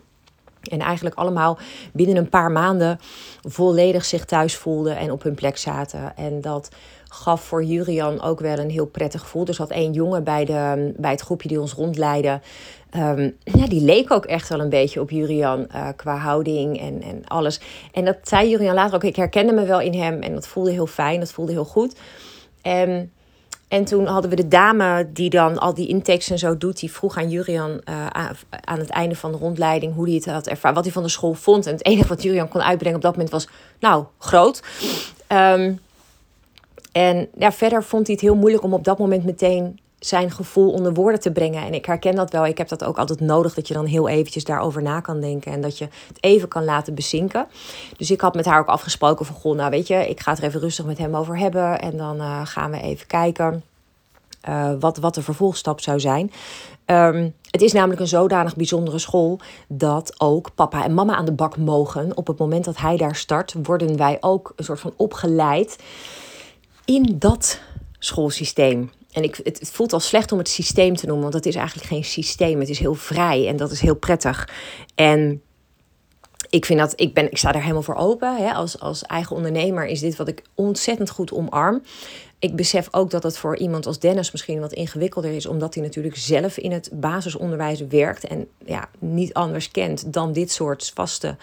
En 0.62 0.80
eigenlijk 0.80 1.16
allemaal 1.16 1.58
binnen 1.92 2.16
een 2.16 2.28
paar 2.28 2.50
maanden 2.50 3.00
volledig 3.42 4.04
zich 4.04 4.24
thuis 4.24 4.56
voelden 4.56 4.96
en 4.96 5.10
op 5.10 5.22
hun 5.22 5.34
plek 5.34 5.56
zaten. 5.56 6.16
En 6.16 6.40
dat 6.40 6.68
gaf 7.08 7.40
voor 7.40 7.64
Jurian 7.64 8.22
ook 8.22 8.40
wel 8.40 8.58
een 8.58 8.70
heel 8.70 8.86
prettig 8.86 9.20
gevoel. 9.20 9.46
Er 9.46 9.54
zat 9.54 9.70
één 9.70 9.92
jongen 9.92 10.24
bij, 10.24 10.44
de, 10.44 10.92
bij 10.96 11.10
het 11.10 11.20
groepje 11.20 11.48
die 11.48 11.60
ons 11.60 11.72
rondleidde. 11.72 12.40
Um, 12.96 13.36
ja, 13.44 13.66
die 13.66 13.82
leek 13.82 14.10
ook 14.10 14.24
echt 14.24 14.48
wel 14.48 14.60
een 14.60 14.68
beetje 14.68 15.00
op 15.00 15.10
Jurian 15.10 15.66
uh, 15.74 15.88
qua 15.96 16.16
houding 16.16 16.80
en, 16.80 17.02
en 17.02 17.22
alles. 17.26 17.60
En 17.92 18.04
dat 18.04 18.16
zei 18.22 18.48
Jurian 18.48 18.74
later 18.74 18.94
ook. 18.94 19.04
Ik 19.04 19.16
herkende 19.16 19.52
me 19.52 19.64
wel 19.64 19.80
in 19.80 19.94
hem 19.94 20.20
en 20.22 20.34
dat 20.34 20.46
voelde 20.46 20.70
heel 20.70 20.86
fijn, 20.86 21.20
dat 21.20 21.32
voelde 21.32 21.52
heel 21.52 21.64
goed. 21.64 21.96
En, 22.62 23.12
en 23.68 23.84
toen 23.84 24.06
hadden 24.06 24.30
we 24.30 24.36
de 24.36 24.48
dame 24.48 25.08
die 25.12 25.30
dan 25.30 25.58
al 25.58 25.74
die 25.74 25.88
intakes 25.88 26.30
en 26.30 26.38
zo 26.38 26.58
doet. 26.58 26.80
Die 26.80 26.92
vroeg 26.92 27.16
aan 27.16 27.30
Jurian 27.30 27.70
uh, 27.70 28.06
aan 28.64 28.78
het 28.78 28.90
einde 28.90 29.14
van 29.14 29.32
de 29.32 29.38
rondleiding 29.38 29.94
hoe 29.94 30.06
hij 30.06 30.14
het 30.14 30.26
had 30.26 30.46
ervaren. 30.46 30.74
Wat 30.74 30.84
hij 30.84 30.92
van 30.92 31.02
de 31.02 31.08
school 31.08 31.34
vond. 31.34 31.66
En 31.66 31.72
het 31.72 31.84
enige 31.84 32.08
wat 32.08 32.22
Jurian 32.22 32.48
kon 32.48 32.62
uitbrengen 32.62 32.96
op 32.96 33.02
dat 33.02 33.12
moment 33.12 33.30
was, 33.30 33.48
nou, 33.80 34.04
groot. 34.18 34.62
Um, 35.32 35.80
en 36.98 37.28
ja, 37.38 37.52
verder 37.52 37.84
vond 37.84 38.06
hij 38.06 38.14
het 38.14 38.24
heel 38.24 38.36
moeilijk 38.36 38.64
om 38.64 38.74
op 38.74 38.84
dat 38.84 38.98
moment 38.98 39.24
meteen 39.24 39.80
zijn 39.98 40.30
gevoel 40.30 40.72
onder 40.72 40.94
woorden 40.94 41.20
te 41.20 41.32
brengen. 41.32 41.62
En 41.62 41.74
ik 41.74 41.84
herken 41.84 42.14
dat 42.14 42.30
wel. 42.30 42.46
Ik 42.46 42.58
heb 42.58 42.68
dat 42.68 42.84
ook 42.84 42.98
altijd 42.98 43.20
nodig, 43.20 43.54
dat 43.54 43.68
je 43.68 43.74
dan 43.74 43.86
heel 43.86 44.08
eventjes 44.08 44.44
daarover 44.44 44.82
na 44.82 45.00
kan 45.00 45.20
denken. 45.20 45.52
En 45.52 45.60
dat 45.60 45.78
je 45.78 45.84
het 45.84 46.18
even 46.20 46.48
kan 46.48 46.64
laten 46.64 46.94
bezinken. 46.94 47.46
Dus 47.96 48.10
ik 48.10 48.20
had 48.20 48.34
met 48.34 48.44
haar 48.44 48.60
ook 48.60 48.66
afgesproken 48.66 49.26
van, 49.26 49.34
goh, 49.34 49.56
nou 49.56 49.70
weet 49.70 49.86
je, 49.86 50.08
ik 50.08 50.20
ga 50.20 50.30
het 50.30 50.40
er 50.40 50.46
even 50.46 50.60
rustig 50.60 50.84
met 50.84 50.98
hem 50.98 51.16
over 51.16 51.38
hebben. 51.38 51.80
En 51.80 51.96
dan 51.96 52.16
uh, 52.16 52.40
gaan 52.44 52.70
we 52.70 52.80
even 52.80 53.06
kijken 53.06 53.62
uh, 54.48 54.72
wat, 54.80 54.96
wat 54.96 55.14
de 55.14 55.22
vervolgstap 55.22 55.80
zou 55.80 56.00
zijn. 56.00 56.32
Um, 56.86 57.34
het 57.50 57.62
is 57.62 57.72
namelijk 57.72 58.00
een 58.00 58.08
zodanig 58.08 58.56
bijzondere 58.56 58.98
school 58.98 59.40
dat 59.68 60.14
ook 60.20 60.54
papa 60.54 60.84
en 60.84 60.94
mama 60.94 61.14
aan 61.14 61.24
de 61.24 61.32
bak 61.32 61.56
mogen. 61.56 62.16
Op 62.16 62.26
het 62.26 62.38
moment 62.38 62.64
dat 62.64 62.76
hij 62.76 62.96
daar 62.96 63.16
start, 63.16 63.54
worden 63.62 63.96
wij 63.96 64.16
ook 64.20 64.52
een 64.56 64.64
soort 64.64 64.80
van 64.80 64.92
opgeleid 64.96 65.78
in 66.88 67.16
dat 67.18 67.60
schoolsysteem. 67.98 68.90
En 69.12 69.22
ik, 69.22 69.40
het, 69.42 69.58
het, 69.58 69.70
voelt 69.70 69.92
al 69.92 70.00
slecht 70.00 70.32
om 70.32 70.38
het 70.38 70.48
systeem 70.48 70.96
te 70.96 71.06
noemen, 71.06 71.22
want 71.22 71.34
het 71.34 71.46
is 71.46 71.54
eigenlijk 71.54 71.88
geen 71.88 72.04
systeem. 72.04 72.60
Het 72.60 72.68
is 72.68 72.78
heel 72.78 72.94
vrij 72.94 73.48
en 73.48 73.56
dat 73.56 73.70
is 73.70 73.80
heel 73.80 73.94
prettig. 73.94 74.48
En 74.94 75.42
ik 76.50 76.64
vind 76.64 76.78
dat, 76.78 76.92
ik, 76.96 77.14
ben, 77.14 77.30
ik 77.30 77.38
sta 77.38 77.52
daar 77.52 77.62
helemaal 77.62 77.82
voor 77.82 77.94
open. 77.94 78.36
Hè. 78.36 78.52
Als, 78.52 78.80
als 78.80 79.02
eigen 79.02 79.36
ondernemer 79.36 79.86
is 79.86 80.00
dit 80.00 80.16
wat 80.16 80.28
ik 80.28 80.42
ontzettend 80.54 81.10
goed 81.10 81.32
omarm. 81.32 81.82
Ik 82.38 82.56
besef 82.56 82.88
ook 82.90 83.10
dat 83.10 83.22
het 83.22 83.38
voor 83.38 83.56
iemand 83.56 83.86
als 83.86 83.98
Dennis 83.98 84.32
misschien 84.32 84.60
wat 84.60 84.72
ingewikkelder 84.72 85.30
is, 85.30 85.46
omdat 85.46 85.74
hij 85.74 85.82
natuurlijk 85.82 86.16
zelf 86.16 86.56
in 86.56 86.72
het 86.72 86.90
basisonderwijs 86.92 87.80
werkt 87.80 88.26
en 88.26 88.48
ja, 88.66 88.88
niet 88.98 89.34
anders 89.34 89.70
kent 89.70 90.12
dan 90.12 90.32
dit 90.32 90.52
soort 90.52 90.90
vaste 90.94 91.36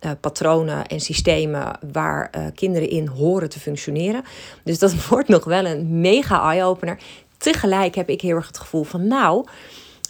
uh, 0.00 0.10
patronen 0.20 0.86
en 0.86 1.00
systemen 1.00 1.78
waar 1.92 2.30
uh, 2.36 2.46
kinderen 2.54 2.88
in 2.88 3.06
horen 3.06 3.48
te 3.48 3.60
functioneren. 3.60 4.24
Dus 4.62 4.78
dat 4.78 4.94
wordt 5.08 5.28
nog 5.28 5.44
wel 5.44 5.66
een 5.66 6.00
mega 6.00 6.42
eye-opener. 6.42 6.98
Tegelijk 7.36 7.94
heb 7.94 8.08
ik 8.08 8.20
heel 8.20 8.36
erg 8.36 8.46
het 8.46 8.58
gevoel 8.58 8.84
van 8.84 9.06
nou. 9.06 9.46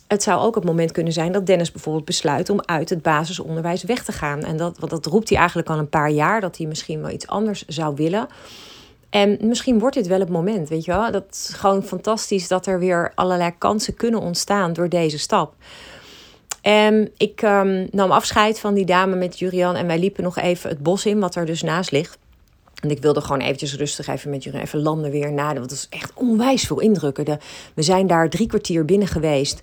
Het 0.07 0.23
zou 0.23 0.41
ook 0.41 0.55
het 0.55 0.65
moment 0.65 0.93
kunnen 0.93 1.13
zijn 1.13 1.33
dat 1.33 1.47
Dennis 1.47 1.73
bijvoorbeeld 1.73 2.05
besluit 2.05 2.51
om 2.51 2.61
uit 2.65 2.91
het 2.91 3.03
basisonderwijs 3.03 3.83
weg 3.83 4.05
te 4.05 4.13
gaan. 4.13 4.45
En 4.45 4.57
dat, 4.57 4.79
want 4.79 4.91
dat 4.91 5.07
roept 5.07 5.29
hij 5.29 5.39
eigenlijk 5.39 5.69
al 5.69 5.79
een 5.79 5.89
paar 5.89 6.11
jaar, 6.11 6.41
dat 6.41 6.57
hij 6.57 6.67
misschien 6.67 7.01
wel 7.01 7.11
iets 7.11 7.27
anders 7.27 7.65
zou 7.67 7.95
willen. 7.95 8.29
En 9.11 9.39
misschien 9.41 9.79
wordt 9.79 9.97
dit 9.97 10.07
wel 10.07 10.21
het 10.21 10.29
moment, 10.29 10.69
weet 10.69 10.85
je 10.85 10.91
wel. 10.91 11.11
Dat 11.11 11.25
is 11.31 11.55
gewoon 11.55 11.83
fantastisch 11.83 12.49
dat 12.49 12.67
er 12.67 12.79
weer 12.79 13.13
allerlei 13.15 13.53
kansen 13.59 13.95
kunnen 13.95 14.21
ontstaan 14.21 14.73
door 14.73 14.89
deze 14.89 15.19
stap. 15.19 15.55
En 16.61 17.11
ik 17.17 17.43
um, 17.43 17.89
nam 17.91 18.11
afscheid 18.11 18.61
van 18.61 18.75
die 18.75 18.85
dame 18.85 19.17
met 19.17 19.39
Jurian 19.39 19.75
en 19.75 19.87
wij 19.87 19.99
liepen 19.99 20.23
nog 20.23 20.37
even 20.37 20.71
het 20.71 20.83
bos 20.83 21.07
in, 21.07 21.21
wat 21.21 21.35
er 21.35 21.47
dus 21.47 21.63
naast 21.63 21.91
ligt. 21.91 22.19
En 22.87 22.93
ik 22.93 23.03
wilde 23.03 23.21
gewoon 23.21 23.41
eventjes 23.41 23.77
rustig 23.77 24.07
even 24.07 24.31
met 24.31 24.45
Jurian 24.45 24.63
even 24.63 24.83
landen 24.83 25.11
weer 25.11 25.33
naden, 25.33 25.59
want 25.59 25.71
het 25.71 25.79
is 25.79 25.87
echt 25.91 26.13
onwijs 26.15 26.63
veel 26.63 26.81
indrukken. 26.81 27.39
We 27.75 27.83
zijn 27.83 28.07
daar 28.07 28.31
drie 28.31 28.47
kwartier 28.47 28.85
binnen 28.85 29.09
geweest. 29.09 29.61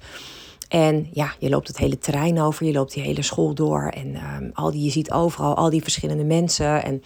En 0.68 1.08
ja, 1.12 1.34
je 1.40 1.50
loopt 1.50 1.68
het 1.68 1.78
hele 1.78 1.98
terrein 1.98 2.42
over, 2.42 2.66
je 2.66 2.72
loopt 2.72 2.94
die 2.94 3.04
hele 3.04 3.22
school 3.22 3.54
door. 3.54 3.88
En 3.88 4.16
um, 4.16 4.52
al 4.54 4.72
die, 4.72 4.84
je 4.84 4.90
ziet 4.90 5.12
overal 5.12 5.56
al 5.56 5.70
die 5.70 5.82
verschillende 5.82 6.24
mensen. 6.24 6.84
En 6.84 7.04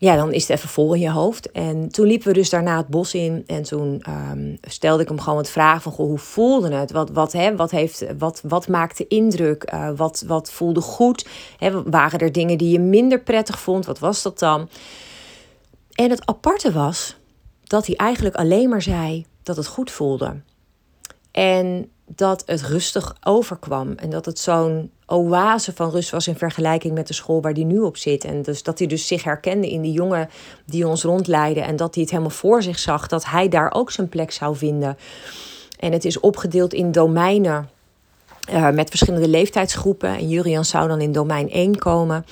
ja, 0.00 0.16
dan 0.16 0.32
is 0.32 0.48
het 0.48 0.56
even 0.56 0.68
vol 0.68 0.94
in 0.94 1.00
je 1.00 1.10
hoofd. 1.10 1.50
En 1.50 1.88
toen 1.88 2.06
liepen 2.06 2.28
we 2.28 2.34
dus 2.34 2.50
daarna 2.50 2.76
het 2.76 2.86
bos 2.86 3.14
in. 3.14 3.42
En 3.46 3.62
toen 3.62 4.02
um, 4.08 4.58
stelde 4.60 5.02
ik 5.02 5.08
hem 5.08 5.20
gewoon 5.20 5.38
het 5.38 5.50
vraag 5.50 5.82
van... 5.82 5.92
Hoe 5.92 6.18
voelde 6.18 6.74
het? 6.74 6.90
Wat, 6.90 7.10
wat, 7.10 7.32
hè, 7.32 7.56
wat, 7.56 7.70
heeft, 7.70 8.04
wat, 8.18 8.40
wat 8.44 8.68
maakte 8.68 9.06
indruk? 9.08 9.72
Uh, 9.74 9.90
wat, 9.96 10.24
wat 10.26 10.52
voelde 10.52 10.80
goed? 10.80 11.26
Hè, 11.58 11.82
waren 11.82 12.18
er 12.18 12.32
dingen 12.32 12.58
die 12.58 12.70
je 12.70 12.78
minder 12.78 13.20
prettig 13.20 13.60
vond? 13.60 13.86
Wat 13.86 13.98
was 13.98 14.22
dat 14.22 14.38
dan? 14.38 14.68
En 15.92 16.10
het 16.10 16.26
aparte 16.26 16.72
was 16.72 17.16
dat 17.64 17.86
hij 17.86 17.96
eigenlijk 17.96 18.36
alleen 18.36 18.68
maar 18.68 18.82
zei 18.82 19.26
dat 19.42 19.56
het 19.56 19.66
goed 19.66 19.90
voelde. 19.90 20.40
En 21.30 21.90
dat 22.14 22.42
het 22.46 22.62
rustig 22.62 23.16
overkwam. 23.24 23.92
En 23.96 24.10
dat 24.10 24.24
het 24.24 24.38
zo'n 24.38 24.90
oase 25.06 25.72
van 25.74 25.90
rust 25.90 26.10
was 26.10 26.28
in 26.28 26.36
vergelijking 26.36 26.94
met 26.94 27.06
de 27.06 27.14
school 27.14 27.42
waar 27.42 27.54
die 27.54 27.64
nu 27.64 27.78
op 27.78 27.96
zit. 27.96 28.24
En 28.24 28.42
dus 28.42 28.62
dat 28.62 28.78
hij 28.78 28.88
dus 28.88 29.06
zich 29.06 29.24
herkende 29.24 29.70
in 29.70 29.82
die 29.82 29.92
jongen 29.92 30.28
die 30.64 30.86
ons 30.86 31.02
rondleidde. 31.02 31.60
En 31.60 31.76
dat 31.76 31.94
hij 31.94 32.02
het 32.02 32.12
helemaal 32.12 32.32
voor 32.32 32.62
zich 32.62 32.78
zag 32.78 33.06
dat 33.06 33.24
hij 33.24 33.48
daar 33.48 33.72
ook 33.74 33.90
zijn 33.90 34.08
plek 34.08 34.30
zou 34.30 34.56
vinden. 34.56 34.98
En 35.78 35.92
het 35.92 36.04
is 36.04 36.20
opgedeeld 36.20 36.72
in 36.72 36.92
domeinen 36.92 37.68
uh, 38.52 38.70
met 38.70 38.88
verschillende 38.88 39.28
leeftijdsgroepen. 39.28 40.16
En 40.16 40.28
Jurian 40.28 40.64
zou 40.64 40.88
dan 40.88 41.00
in 41.00 41.12
domein 41.12 41.50
1 41.50 41.78
komen. 41.78 42.24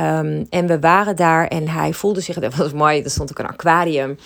Um, 0.00 0.46
en 0.50 0.66
we 0.66 0.80
waren 0.80 1.16
daar 1.16 1.46
en 1.46 1.68
hij 1.68 1.92
voelde 1.92 2.20
zich, 2.20 2.38
dat 2.40 2.54
was 2.54 2.72
mooi, 2.72 3.02
er 3.02 3.10
stond 3.10 3.30
ook 3.30 3.38
een 3.38 3.46
aquarium 3.46 4.18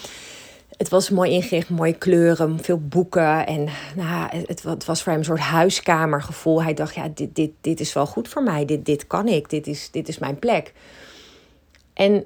het 0.81 0.89
was 0.89 1.11
mooi 1.11 1.31
ingericht, 1.31 1.71
mooie 1.71 1.93
kleuren, 1.93 2.59
veel 2.63 2.81
boeken. 2.81 3.47
En 3.47 3.69
nou, 3.97 4.37
het, 4.47 4.63
het, 4.63 4.85
was 4.85 5.03
voor 5.03 5.13
hem 5.13 5.21
een 5.21 5.27
soort 5.27 5.41
huiskamergevoel. 5.41 6.63
Hij 6.63 6.75
dacht, 6.75 6.95
ja, 6.95 7.09
dit, 7.15 7.35
dit, 7.35 7.51
dit 7.61 7.81
is 7.81 7.93
wel 7.93 8.07
goed 8.07 8.29
voor 8.29 8.43
mij. 8.43 8.65
Dit, 8.65 8.85
dit 8.85 9.07
kan 9.07 9.29
ik. 9.29 9.51
Dit 9.51 9.67
is, 9.67 9.91
dit 9.91 10.09
is 10.09 10.19
mijn 10.19 10.39
plek. 10.39 10.73
En 11.95 12.25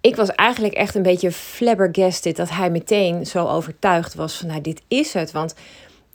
ik 0.00 0.16
was 0.16 0.30
eigenlijk 0.30 0.74
echt 0.74 0.94
een 0.94 1.02
beetje 1.02 1.32
flabbergasted 1.32 2.36
dat 2.36 2.50
hij 2.50 2.70
meteen 2.70 3.26
zo 3.26 3.46
overtuigd 3.46 4.14
was 4.14 4.36
van, 4.36 4.48
nou, 4.48 4.60
dit 4.60 4.82
is 4.88 5.12
het. 5.12 5.32
Want 5.32 5.54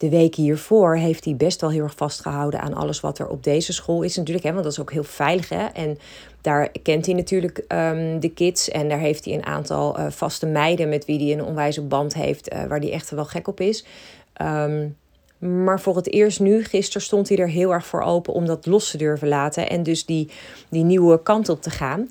de 0.02 0.10
weken 0.10 0.44
hiervoor 0.44 0.96
heeft 0.96 1.26
hij 1.26 1.36
best 1.36 1.62
wel 1.62 1.70
heel 1.70 1.84
erg 1.84 1.96
vastgehouden 1.96 2.62
aan 2.62 2.74
alles 2.74 3.00
wat 3.00 3.20
er 3.20 3.28
op 3.28 3.44
deze 3.44 3.74
school 3.74 4.02
is. 4.02 4.16
Natuurlijk, 4.16 4.46
hè, 4.46 4.52
want 4.52 4.64
dat 4.64 4.72
is 4.74 4.80
ook 4.80 4.92
heel 4.92 5.04
veilig. 5.04 5.50
Hè? 5.50 5.66
En 5.66 5.98
daar 6.42 6.72
kent 6.84 7.06
hij 7.06 7.16
natuurlijk 7.16 7.66
um, 7.68 8.20
de 8.20 8.32
kids. 8.34 8.70
En 8.70 8.90
daar 8.90 9.00
heeft 9.00 9.26
hij 9.26 9.34
een 9.34 9.46
aantal 9.46 10.00
uh, 10.00 10.06
vaste 10.10 10.46
meiden 10.46 10.90
met 10.90 11.06
wie 11.06 11.20
hij 11.20 11.40
een 11.40 11.46
onwijze 11.46 11.82
band 11.82 12.14
heeft. 12.14 12.54
Uh, 12.54 12.64
waar 12.64 12.80
hij 12.80 12.92
echt 12.92 13.10
wel 13.10 13.26
gek 13.26 13.48
op 13.48 13.60
is. 13.60 13.86
Um, 14.42 14.98
maar 15.38 15.80
voor 15.80 15.96
het 15.96 16.12
eerst 16.12 16.40
nu, 16.40 16.64
gisteren 16.64 17.02
stond 17.02 17.30
hij 17.30 17.38
er 17.38 17.50
heel 17.50 17.74
erg 17.74 17.86
voor 17.86 18.02
open 18.02 18.34
om 18.34 18.46
dat 18.46 18.66
los 18.66 18.92
te 18.92 18.98
durven 18.98 19.28
laten. 19.28 19.70
En 19.70 19.84
dus 19.84 20.06
die, 20.06 20.30
die 20.70 20.84
nieuwe 20.84 21.24
kant 21.24 21.50
op 21.50 21.62
te 21.62 21.70
gaan. 21.70 22.10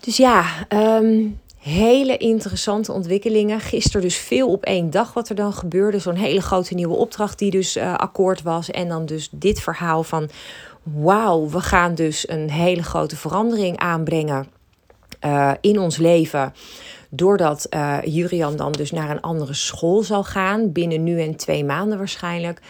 Dus 0.00 0.16
ja, 0.16 0.44
um, 0.68 1.40
hele 1.64 2.16
interessante 2.16 2.92
ontwikkelingen. 2.92 3.60
Gisteren 3.60 4.02
dus 4.02 4.16
veel 4.16 4.50
op 4.50 4.64
één 4.64 4.90
dag 4.90 5.12
wat 5.12 5.28
er 5.28 5.34
dan 5.34 5.52
gebeurde. 5.52 5.98
Zo'n 5.98 6.14
hele 6.14 6.40
grote 6.40 6.74
nieuwe 6.74 6.94
opdracht 6.94 7.38
die 7.38 7.50
dus 7.50 7.76
uh, 7.76 7.94
akkoord 7.94 8.42
was. 8.42 8.70
En 8.70 8.88
dan 8.88 9.06
dus 9.06 9.28
dit 9.32 9.60
verhaal 9.60 10.02
van... 10.02 10.28
wauw, 10.82 11.48
we 11.48 11.60
gaan 11.60 11.94
dus 11.94 12.28
een 12.28 12.50
hele 12.50 12.82
grote 12.82 13.16
verandering 13.16 13.76
aanbrengen. 13.76 14.46
in 15.60 15.78
ons 15.78 15.96
leven. 15.96 16.52
Doordat 17.10 17.66
uh, 17.70 17.98
Jurian 18.04 18.56
dan 18.56 18.72
dus 18.72 18.90
naar 18.90 19.10
een 19.10 19.20
andere 19.20 19.54
school 19.54 20.02
zal 20.02 20.24
gaan, 20.24 20.72
binnen 20.72 21.04
nu 21.04 21.20
en 21.20 21.36
twee 21.36 21.64
maanden 21.64 21.98
waarschijnlijk. 21.98 22.60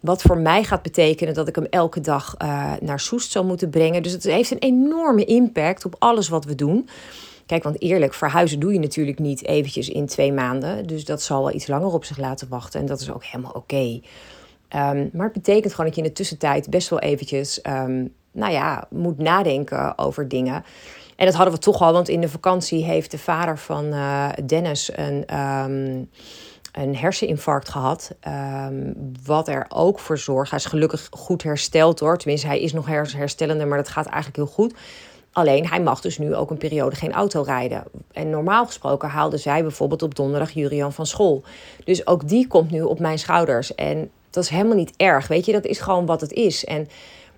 Wat 0.00 0.22
voor 0.22 0.38
mij 0.38 0.64
gaat 0.64 0.82
betekenen 0.82 1.34
dat 1.34 1.48
ik 1.48 1.54
hem 1.54 1.66
elke 1.70 2.00
dag 2.00 2.36
naar 2.80 3.00
Soest 3.00 3.30
zal 3.30 3.44
moeten 3.44 3.70
brengen. 3.70 4.02
Dus 4.02 4.12
het 4.12 4.24
heeft 4.24 4.50
een 4.50 4.58
enorme 4.58 5.24
impact 5.24 5.84
op 5.84 5.96
alles 5.98 6.28
wat 6.28 6.44
we 6.44 6.54
doen. 6.54 6.88
Kijk, 7.46 7.62
want 7.62 7.82
eerlijk, 7.82 8.14
verhuizen 8.14 8.60
doe 8.60 8.72
je 8.72 8.78
natuurlijk 8.78 9.18
niet 9.18 9.44
eventjes 9.44 9.88
in 9.88 10.06
twee 10.06 10.32
maanden. 10.32 10.86
Dus 10.86 11.04
dat 11.04 11.22
zal 11.22 11.44
wel 11.44 11.54
iets 11.54 11.66
langer 11.66 11.92
op 11.92 12.04
zich 12.04 12.18
laten 12.18 12.48
wachten. 12.48 12.80
En 12.80 12.86
dat 12.86 13.00
is 13.00 13.10
ook 13.10 13.24
helemaal 13.24 13.52
oké. 13.52 14.00
Um, 14.76 15.10
maar 15.12 15.24
het 15.24 15.32
betekent 15.32 15.70
gewoon 15.70 15.86
dat 15.86 15.94
je 15.94 16.02
in 16.02 16.08
de 16.08 16.14
tussentijd 16.14 16.70
best 16.70 16.88
wel 16.88 16.98
eventjes, 16.98 17.60
um, 17.62 18.12
nou 18.32 18.52
ja, 18.52 18.86
moet 18.90 19.18
nadenken 19.18 19.98
over 19.98 20.28
dingen. 20.28 20.64
En 21.16 21.26
dat 21.26 21.34
hadden 21.34 21.54
we 21.54 21.60
toch 21.60 21.80
al, 21.82 21.92
want 21.92 22.08
in 22.08 22.20
de 22.20 22.28
vakantie 22.28 22.84
heeft 22.84 23.10
de 23.10 23.18
vader 23.18 23.58
van 23.58 23.84
uh, 23.84 24.28
Dennis 24.46 24.90
een, 24.96 25.38
um, 25.38 26.10
een 26.72 26.96
herseninfarct 26.96 27.68
gehad. 27.68 28.14
wat 29.24 29.48
er 29.48 29.66
ook 29.68 29.98
voor 29.98 30.18
zorgt. 30.18 30.50
Hij 30.50 30.58
is 30.58 30.64
gelukkig 30.64 31.08
goed 31.10 31.42
hersteld 31.42 32.00
hoor. 32.00 32.18
Tenminste, 32.18 32.46
hij 32.46 32.60
is 32.60 32.72
nog 32.72 32.86
herstellende, 32.86 33.64
maar 33.64 33.78
dat 33.78 33.88
gaat 33.88 34.06
eigenlijk 34.06 34.36
heel 34.36 34.54
goed. 34.54 34.74
Alleen 35.34 35.68
hij 35.68 35.80
mag 35.80 36.00
dus 36.00 36.18
nu 36.18 36.34
ook 36.34 36.50
een 36.50 36.58
periode 36.58 36.96
geen 36.96 37.12
auto 37.12 37.42
rijden. 37.42 37.84
En 38.12 38.30
normaal 38.30 38.66
gesproken 38.66 39.08
haalde 39.08 39.36
zij 39.36 39.62
bijvoorbeeld 39.62 40.02
op 40.02 40.14
donderdag 40.14 40.50
Jurian 40.50 40.92
van 40.92 41.06
school. 41.06 41.42
Dus 41.84 42.06
ook 42.06 42.28
die 42.28 42.46
komt 42.46 42.70
nu 42.70 42.82
op 42.82 42.98
mijn 42.98 43.18
schouders. 43.18 43.74
En 43.74 44.10
dat 44.30 44.44
is 44.44 44.50
helemaal 44.50 44.76
niet 44.76 44.92
erg. 44.96 45.26
Weet 45.26 45.46
je, 45.46 45.52
dat 45.52 45.64
is 45.64 45.78
gewoon 45.78 46.06
wat 46.06 46.20
het 46.20 46.32
is. 46.32 46.64
En 46.64 46.88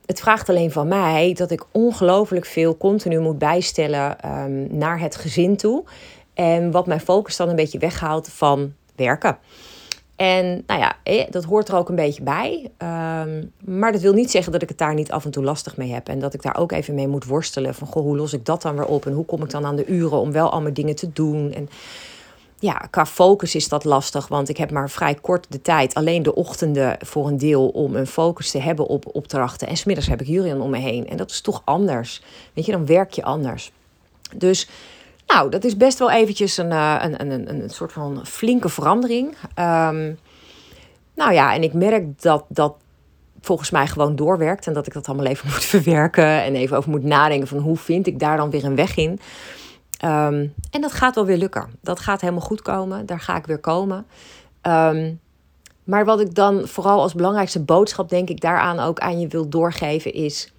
het 0.06 0.20
vraagt 0.20 0.48
alleen 0.48 0.72
van 0.72 0.88
mij 0.88 1.32
dat 1.32 1.50
ik 1.50 1.64
ongelooflijk 1.72 2.44
veel 2.44 2.76
continu 2.76 3.18
moet 3.20 3.38
bijstellen 3.38 4.16
um, 4.44 4.66
naar 4.70 5.00
het 5.00 5.16
gezin 5.16 5.56
toe. 5.56 5.84
En 6.34 6.70
wat 6.70 6.86
mijn 6.86 7.00
focus 7.00 7.36
dan 7.36 7.48
een 7.48 7.56
beetje 7.56 7.78
weghaalt 7.78 8.28
van 8.28 8.72
werken. 8.96 9.38
En 10.16 10.62
nou 10.66 10.80
ja, 10.80 10.96
dat 11.30 11.44
hoort 11.44 11.68
er 11.68 11.76
ook 11.76 11.88
een 11.88 11.94
beetje 11.94 12.22
bij. 12.22 12.70
Ehm, 12.76 13.44
maar 13.64 13.92
dat 13.92 14.00
wil 14.00 14.12
niet 14.12 14.30
zeggen 14.30 14.52
dat 14.52 14.62
ik 14.62 14.68
het 14.68 14.78
daar 14.78 14.94
niet 14.94 15.10
af 15.10 15.24
en 15.24 15.30
toe 15.30 15.44
lastig 15.44 15.76
mee 15.76 15.92
heb. 15.92 16.08
En 16.08 16.18
dat 16.18 16.34
ik 16.34 16.42
daar 16.42 16.56
ook 16.56 16.72
even 16.72 16.94
mee 16.94 17.08
moet 17.08 17.24
worstelen. 17.24 17.74
Van 17.74 17.86
goh, 17.86 18.02
hoe 18.02 18.16
los 18.16 18.32
ik 18.32 18.44
dat 18.44 18.62
dan 18.62 18.76
weer 18.76 18.86
op? 18.86 19.06
En 19.06 19.12
hoe 19.12 19.24
kom 19.24 19.42
ik 19.42 19.50
dan 19.50 19.64
aan 19.64 19.76
de 19.76 19.86
uren 19.86 20.18
om 20.18 20.32
wel 20.32 20.50
allemaal 20.50 20.72
dingen 20.72 20.96
te 20.96 21.12
doen? 21.12 21.52
En 21.52 21.68
ja, 22.58 22.74
qua 22.74 23.06
focus 23.06 23.54
is 23.54 23.68
dat 23.68 23.84
lastig. 23.84 24.28
Want 24.28 24.48
ik 24.48 24.56
heb 24.56 24.70
maar 24.70 24.90
vrij 24.90 25.14
kort 25.14 25.46
de 25.48 25.62
tijd. 25.62 25.94
Alleen 25.94 26.22
de 26.22 26.34
ochtenden 26.34 26.96
voor 27.00 27.26
een 27.26 27.38
deel 27.38 27.68
om 27.68 27.96
een 27.96 28.06
focus 28.06 28.50
te 28.50 28.58
hebben 28.58 28.86
op 28.86 29.04
opdrachten. 29.12 29.68
En 29.68 29.76
smiddags 29.76 30.08
heb 30.08 30.20
ik 30.20 30.26
Julian 30.26 30.60
om 30.60 30.70
me 30.70 30.78
heen. 30.78 31.08
En 31.08 31.16
dat 31.16 31.30
is 31.30 31.40
toch 31.40 31.62
anders. 31.64 32.22
Weet 32.52 32.66
je, 32.66 32.72
dan 32.72 32.86
werk 32.86 33.12
je 33.12 33.22
anders. 33.22 33.72
Dus 34.36 34.68
nou, 35.26 35.50
dat 35.50 35.64
is 35.64 35.76
best 35.76 35.98
wel 35.98 36.10
eventjes 36.10 36.56
een, 36.56 36.70
uh, 36.70 36.96
een, 37.02 37.20
een, 37.20 37.30
een, 37.30 37.62
een 37.62 37.70
soort 37.70 37.92
van 37.92 38.26
flinke 38.26 38.68
verandering. 38.68 39.36
Um, 39.58 40.18
nou 41.14 41.32
ja, 41.32 41.54
en 41.54 41.62
ik 41.62 41.72
merk 41.72 42.22
dat 42.22 42.44
dat 42.48 42.74
volgens 43.40 43.70
mij 43.70 43.86
gewoon 43.86 44.16
doorwerkt. 44.16 44.66
En 44.66 44.72
dat 44.72 44.86
ik 44.86 44.92
dat 44.92 45.08
allemaal 45.08 45.26
even 45.26 45.48
moet 45.52 45.64
verwerken. 45.64 46.42
En 46.42 46.54
even 46.54 46.76
over 46.76 46.90
moet 46.90 47.04
nadenken 47.04 47.48
van 47.48 47.58
hoe 47.58 47.76
vind 47.76 48.06
ik 48.06 48.18
daar 48.18 48.36
dan 48.36 48.50
weer 48.50 48.64
een 48.64 48.76
weg 48.76 48.96
in. 48.96 49.10
Um, 50.04 50.54
en 50.70 50.80
dat 50.80 50.92
gaat 50.92 51.14
wel 51.14 51.26
weer 51.26 51.36
lukken. 51.36 51.66
Dat 51.80 52.00
gaat 52.00 52.20
helemaal 52.20 52.42
goed 52.42 52.62
komen. 52.62 53.06
Daar 53.06 53.20
ga 53.20 53.36
ik 53.36 53.46
weer 53.46 53.58
komen. 53.58 54.06
Um, 54.62 55.20
maar 55.84 56.04
wat 56.04 56.20
ik 56.20 56.34
dan 56.34 56.68
vooral 56.68 57.00
als 57.00 57.14
belangrijkste 57.14 57.60
boodschap, 57.60 58.08
denk 58.08 58.28
ik, 58.28 58.40
daaraan 58.40 58.78
ook 58.78 58.98
aan 58.98 59.20
je 59.20 59.28
wil 59.28 59.48
doorgeven, 59.48 60.12
is 60.12 60.52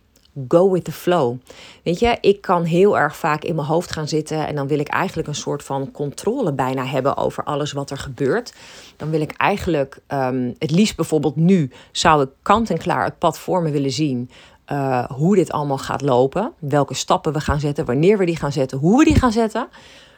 go 0.47 0.71
with 0.71 0.83
the 0.83 0.91
flow. 0.91 1.37
Weet 1.83 1.99
je, 1.99 2.17
ik 2.21 2.41
kan 2.41 2.63
heel 2.63 2.97
erg 2.97 3.15
vaak 3.15 3.43
in 3.43 3.55
mijn 3.55 3.67
hoofd 3.67 3.91
gaan 3.91 4.07
zitten 4.07 4.47
en 4.47 4.55
dan 4.55 4.67
wil 4.67 4.79
ik 4.79 4.87
eigenlijk 4.87 5.27
een 5.27 5.35
soort 5.35 5.63
van 5.63 5.91
controle 5.91 6.53
bijna 6.53 6.85
hebben 6.85 7.17
over 7.17 7.43
alles 7.43 7.71
wat 7.71 7.89
er 7.89 7.97
gebeurt. 7.97 8.53
Dan 8.97 9.09
wil 9.09 9.21
ik 9.21 9.31
eigenlijk, 9.31 9.99
um, 10.07 10.55
het 10.59 10.71
liefst 10.71 10.95
bijvoorbeeld 10.95 11.35
nu, 11.35 11.71
zou 11.91 12.23
ik 12.23 12.29
kant 12.41 12.69
en 12.69 12.77
klaar 12.77 13.03
het 13.03 13.17
pad 13.17 13.39
voor 13.39 13.61
me 13.61 13.71
willen 13.71 13.91
zien. 13.91 14.29
Uh, 14.71 15.05
hoe 15.05 15.35
dit 15.35 15.51
allemaal 15.51 15.77
gaat 15.77 16.01
lopen, 16.01 16.53
welke 16.59 16.93
stappen 16.93 17.33
we 17.33 17.39
gaan 17.39 17.59
zetten, 17.59 17.85
wanneer 17.85 18.17
we 18.17 18.25
die 18.25 18.35
gaan 18.35 18.51
zetten, 18.51 18.77
hoe 18.77 18.97
we 18.97 19.05
die 19.05 19.19
gaan 19.19 19.31
zetten. 19.31 19.67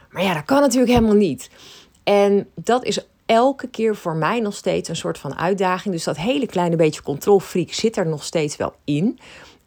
Maar 0.09 0.23
ja, 0.23 0.33
dat 0.33 0.45
kan 0.45 0.61
natuurlijk 0.61 0.91
helemaal 0.91 1.15
niet. 1.15 1.49
En 2.03 2.47
dat 2.55 2.83
is 2.83 3.05
elke 3.25 3.67
keer 3.67 3.95
voor 3.95 4.15
mij 4.15 4.39
nog 4.39 4.55
steeds 4.55 4.89
een 4.89 4.95
soort 4.95 5.17
van 5.17 5.37
uitdaging. 5.37 5.93
Dus 5.93 6.03
dat 6.03 6.17
hele 6.17 6.45
kleine 6.45 6.75
beetje 6.75 7.01
controlfreak 7.01 7.71
zit 7.71 7.97
er 7.97 8.07
nog 8.07 8.23
steeds 8.23 8.57
wel 8.57 8.73
in. 8.83 9.19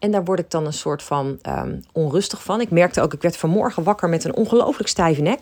En 0.03 0.11
daar 0.11 0.23
word 0.23 0.39
ik 0.39 0.49
dan 0.49 0.65
een 0.65 0.73
soort 0.73 1.03
van 1.03 1.39
um, 1.47 1.83
onrustig 1.91 2.43
van. 2.43 2.61
Ik 2.61 2.71
merkte 2.71 3.01
ook, 3.01 3.13
ik 3.13 3.21
werd 3.21 3.37
vanmorgen 3.37 3.83
wakker 3.83 4.09
met 4.09 4.23
een 4.23 4.35
ongelooflijk 4.35 4.89
stijve 4.89 5.21
nek. 5.21 5.41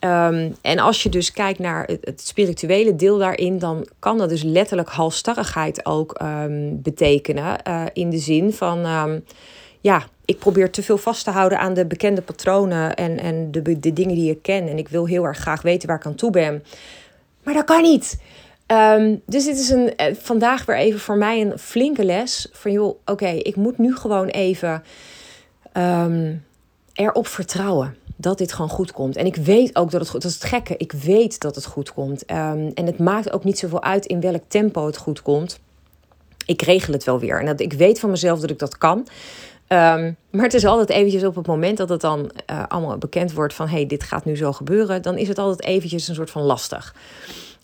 Um, 0.00 0.56
en 0.60 0.78
als 0.78 1.02
je 1.02 1.08
dus 1.08 1.32
kijkt 1.32 1.58
naar 1.58 1.88
het, 2.00 2.20
spirituele 2.24 2.96
deel 2.96 3.18
daarin, 3.18 3.58
dan 3.58 3.86
kan 3.98 4.18
dat 4.18 4.28
dus 4.28 4.42
letterlijk 4.42 4.88
halstarrigheid 4.88 5.86
ook 5.86 6.20
um, 6.22 6.82
betekenen. 6.82 7.58
Uh, 7.68 7.82
in 7.92 8.10
de 8.10 8.18
zin 8.18 8.52
van, 8.52 8.80
ja, 9.80 10.04
ik 10.24 10.38
probeer 10.38 10.70
te 10.70 10.82
veel 10.82 10.98
vast 10.98 11.24
te 11.24 11.30
houden 11.30 11.58
aan 11.58 11.74
de 11.74 11.86
bekende 11.86 12.22
patronen 12.22 12.94
en, 12.94 13.18
en 13.18 13.50
de, 13.50 13.78
de 13.80 13.92
dingen 13.92 14.14
die 14.14 14.30
ik 14.30 14.42
ken. 14.42 14.68
En 14.68 14.78
ik 14.78 14.88
wil 14.88 15.06
heel 15.06 15.24
erg 15.24 15.38
graag 15.38 15.62
weten 15.62 15.88
waar 15.88 15.98
ik 15.98 16.06
aan 16.06 16.14
toe 16.14 16.30
ben. 16.30 16.64
Maar 17.42 17.54
dat 17.54 17.64
kan 17.64 17.82
niet. 17.82 18.18
Um, 18.66 19.22
dus 19.26 19.44
dit 19.44 19.58
is 19.58 19.68
een, 19.68 19.96
eh, 19.96 20.14
vandaag 20.14 20.64
weer 20.64 20.76
even 20.76 21.00
voor 21.00 21.16
mij 21.16 21.40
een 21.40 21.58
flinke 21.58 22.04
les. 22.04 22.48
Van 22.52 22.72
joh, 22.72 22.98
oké, 23.04 23.28
ik 23.28 23.56
moet 23.56 23.78
nu 23.78 23.96
gewoon 23.96 24.26
even 24.26 24.82
um, 25.72 26.44
erop 26.92 27.26
vertrouwen 27.26 27.96
dat 28.16 28.38
dit 28.38 28.52
gewoon 28.52 28.70
goed 28.70 28.92
komt. 28.92 29.16
En 29.16 29.26
ik 29.26 29.36
weet 29.36 29.76
ook 29.76 29.90
dat 29.90 30.00
het 30.00 30.10
goed 30.10 30.22
Dat 30.22 30.30
is 30.30 30.36
het 30.36 30.48
gekke. 30.48 30.74
Ik 30.76 30.92
weet 30.92 31.40
dat 31.40 31.54
het 31.54 31.64
goed 31.64 31.92
komt. 31.92 32.30
Um, 32.30 32.70
en 32.74 32.86
het 32.86 32.98
maakt 32.98 33.32
ook 33.32 33.44
niet 33.44 33.58
zoveel 33.58 33.82
uit 33.82 34.06
in 34.06 34.20
welk 34.20 34.42
tempo 34.48 34.86
het 34.86 34.96
goed 34.96 35.22
komt. 35.22 35.58
Ik 36.46 36.62
regel 36.62 36.92
het 36.92 37.04
wel 37.04 37.18
weer. 37.18 37.40
En 37.40 37.46
dat, 37.46 37.60
ik 37.60 37.72
weet 37.72 38.00
van 38.00 38.10
mezelf 38.10 38.40
dat 38.40 38.50
ik 38.50 38.58
dat 38.58 38.78
kan. 38.78 39.06
Maar 40.30 40.44
het 40.44 40.54
is 40.54 40.64
altijd 40.64 40.90
eventjes 40.90 41.24
op 41.24 41.34
het 41.34 41.46
moment 41.46 41.76
dat 41.76 41.88
het 41.88 42.00
dan 42.00 42.30
uh, 42.50 42.62
allemaal 42.68 42.98
bekend 42.98 43.32
wordt 43.32 43.54
van... 43.54 43.68
hé, 43.68 43.76
hey, 43.76 43.86
dit 43.86 44.02
gaat 44.02 44.24
nu 44.24 44.36
zo 44.36 44.52
gebeuren. 44.52 45.02
Dan 45.02 45.18
is 45.18 45.28
het 45.28 45.38
altijd 45.38 45.68
eventjes 45.68 46.08
een 46.08 46.14
soort 46.14 46.30
van 46.30 46.42
lastig. 46.42 46.94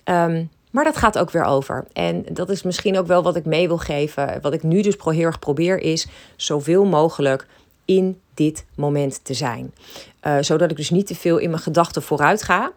Um, 0.04 0.50
maar 0.72 0.84
dat 0.84 0.96
gaat 0.96 1.18
ook 1.18 1.30
weer 1.30 1.44
over. 1.44 1.84
En 1.92 2.24
dat 2.32 2.50
is 2.50 2.62
misschien 2.62 2.98
ook 2.98 3.06
wel 3.06 3.22
wat 3.22 3.36
ik 3.36 3.44
mee 3.44 3.68
wil 3.68 3.78
geven. 3.78 4.38
Wat 4.40 4.52
ik 4.52 4.62
nu 4.62 4.82
dus 4.82 4.96
heel 4.98 5.24
erg 5.24 5.38
probeer 5.38 5.78
is 5.78 6.06
zoveel 6.36 6.84
mogelijk 6.84 7.46
in 7.84 8.20
dit 8.34 8.64
moment 8.74 9.24
te 9.24 9.34
zijn. 9.34 9.74
Uh, 10.22 10.36
zodat 10.40 10.70
ik 10.70 10.76
dus 10.76 10.90
niet 10.90 11.06
te 11.06 11.14
veel 11.14 11.38
in 11.38 11.50
mijn 11.50 11.62
gedachten 11.62 12.02
vooruit 12.02 12.42
ga. 12.42 12.72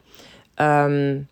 Um, 0.55 1.27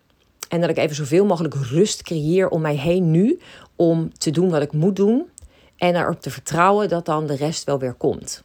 en 0.48 0.60
dat 0.60 0.70
ik 0.70 0.78
even 0.78 0.96
zoveel 0.96 1.26
mogelijk 1.26 1.54
rust 1.54 2.02
creëer 2.02 2.48
om 2.48 2.60
mij 2.60 2.76
heen 2.76 3.10
nu. 3.10 3.40
Om 3.76 4.12
te 4.18 4.30
doen 4.30 4.50
wat 4.50 4.62
ik 4.62 4.72
moet 4.72 4.96
doen. 4.96 5.28
En 5.76 5.96
erop 5.96 6.20
te 6.20 6.30
vertrouwen 6.30 6.88
dat 6.88 7.06
dan 7.06 7.26
de 7.26 7.36
rest 7.36 7.64
wel 7.64 7.78
weer 7.78 7.94
komt. 7.94 8.42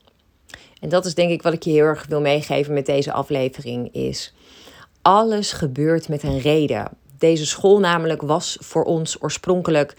En 0.80 0.90
dat 0.90 1.06
is 1.06 1.16
denk 1.16 1.32
ik 1.32 1.42
wat 1.42 1.54
ik 1.54 1.64
je 1.64 1.72
heel 1.72 1.86
erg 1.86 2.06
wil 2.08 2.22
meegeven 2.22 2.74
met 2.74 2.86
deze 2.86 3.12
aflevering. 3.12 3.94
Is 3.94 4.34
alles 5.02 5.52
gebeurt 5.52 6.10
met 6.10 6.24
een 6.24 6.40
reden. 6.40 6.90
Deze 7.20 7.46
school 7.46 7.80
namelijk 7.80 8.22
was 8.22 8.58
voor 8.60 8.84
ons 8.84 9.22
oorspronkelijk 9.22 9.96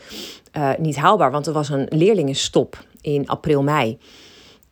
uh, 0.57 0.71
niet 0.79 0.97
haalbaar, 0.97 1.31
want 1.31 1.47
er 1.47 1.53
was 1.53 1.69
een 1.69 1.87
leerlingenstop 1.89 2.85
in 3.01 3.29
april, 3.29 3.63
mei. 3.63 3.99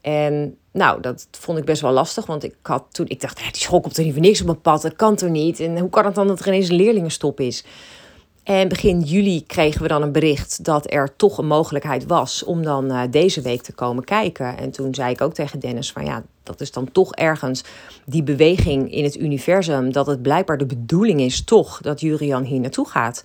En 0.00 0.58
nou, 0.72 1.00
dat 1.00 1.28
vond 1.30 1.58
ik 1.58 1.64
best 1.64 1.82
wel 1.82 1.92
lastig, 1.92 2.26
want 2.26 2.44
ik 2.44 2.54
had 2.62 2.84
toen, 2.90 3.08
ik 3.08 3.20
dacht, 3.20 3.36
die 3.36 3.62
school 3.62 3.80
komt 3.80 3.96
er 3.96 4.04
niet 4.04 4.12
voor 4.12 4.22
niks 4.22 4.40
op 4.40 4.46
mijn 4.46 4.60
pad, 4.60 4.82
dat 4.82 4.96
kan 4.96 5.16
toch 5.16 5.30
niet? 5.30 5.60
En 5.60 5.78
hoe 5.78 5.90
kan 5.90 6.04
het 6.04 6.14
dan 6.14 6.26
dat 6.26 6.40
er 6.40 6.46
ineens 6.46 6.68
een 6.68 6.76
leerlingenstop 6.76 7.40
is? 7.40 7.64
En 8.48 8.68
begin 8.68 9.00
juli 9.00 9.46
kregen 9.46 9.82
we 9.82 9.88
dan 9.88 10.02
een 10.02 10.12
bericht 10.12 10.64
dat 10.64 10.92
er 10.92 11.16
toch 11.16 11.38
een 11.38 11.46
mogelijkheid 11.46 12.06
was 12.06 12.44
om 12.44 12.62
dan 12.62 12.92
uh, 12.92 13.02
deze 13.10 13.40
week 13.40 13.62
te 13.62 13.72
komen 13.72 14.04
kijken. 14.04 14.58
En 14.58 14.70
toen 14.70 14.94
zei 14.94 15.12
ik 15.12 15.20
ook 15.20 15.34
tegen 15.34 15.58
Dennis 15.58 15.92
van 15.92 16.04
ja, 16.04 16.22
dat 16.42 16.60
is 16.60 16.72
dan 16.72 16.92
toch 16.92 17.14
ergens 17.14 17.64
die 18.04 18.22
beweging 18.22 18.92
in 18.92 19.04
het 19.04 19.16
universum. 19.16 19.92
Dat 19.92 20.06
het 20.06 20.22
blijkbaar 20.22 20.58
de 20.58 20.66
bedoeling 20.66 21.20
is 21.20 21.44
toch 21.44 21.80
dat 21.80 22.00
Jurian 22.00 22.42
hier 22.42 22.60
naartoe 22.60 22.88
gaat. 22.88 23.24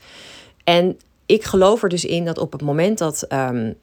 En 0.64 0.98
ik 1.26 1.44
geloof 1.44 1.84
er 1.84 1.90
dus 1.90 2.06
in 2.06 2.26
dat 2.26 2.38
op 2.38 2.52
het 2.52 2.62
moment 2.62 2.98
dat 2.98 3.26
um, 3.30 3.76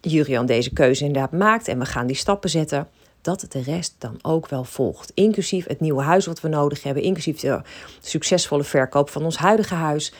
Jurian 0.00 0.46
deze 0.46 0.72
keuze 0.72 1.04
inderdaad 1.04 1.32
maakt 1.32 1.68
en 1.68 1.78
we 1.78 1.84
gaan 1.84 2.06
die 2.06 2.16
stappen 2.16 2.50
zetten, 2.50 2.88
dat 3.20 3.46
de 3.48 3.62
rest 3.62 3.94
dan 3.98 4.18
ook 4.22 4.48
wel 4.48 4.64
volgt. 4.64 5.12
Inclusief 5.14 5.66
het 5.66 5.80
nieuwe 5.80 6.02
huis 6.02 6.26
wat 6.26 6.40
we 6.40 6.48
nodig 6.48 6.82
hebben, 6.82 7.02
inclusief 7.02 7.40
de 7.40 7.60
succesvolle 8.00 8.64
verkoop 8.64 9.10
van 9.10 9.24
ons 9.24 9.36
huidige 9.36 9.74
huis. 9.74 10.12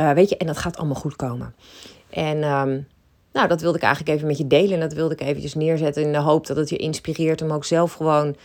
Uh, 0.00 0.12
weet 0.12 0.28
je, 0.28 0.36
en 0.36 0.46
dat 0.46 0.58
gaat 0.58 0.76
allemaal 0.76 0.96
goed 0.96 1.16
komen. 1.16 1.54
En 2.10 2.44
um, 2.44 2.86
nou, 3.32 3.48
dat 3.48 3.60
wilde 3.60 3.76
ik 3.76 3.84
eigenlijk 3.84 4.14
even 4.14 4.28
met 4.28 4.38
je 4.38 4.46
delen. 4.46 4.72
En 4.72 4.80
dat 4.80 4.92
wilde 4.92 5.14
ik 5.14 5.20
eventjes 5.20 5.54
neerzetten 5.54 6.02
in 6.02 6.12
de 6.12 6.18
hoop 6.18 6.46
dat 6.46 6.56
het 6.56 6.68
je 6.68 6.76
inspireert 6.76 7.42
om 7.42 7.50
ook 7.50 7.64
zelf 7.64 7.92
gewoon 7.92 8.36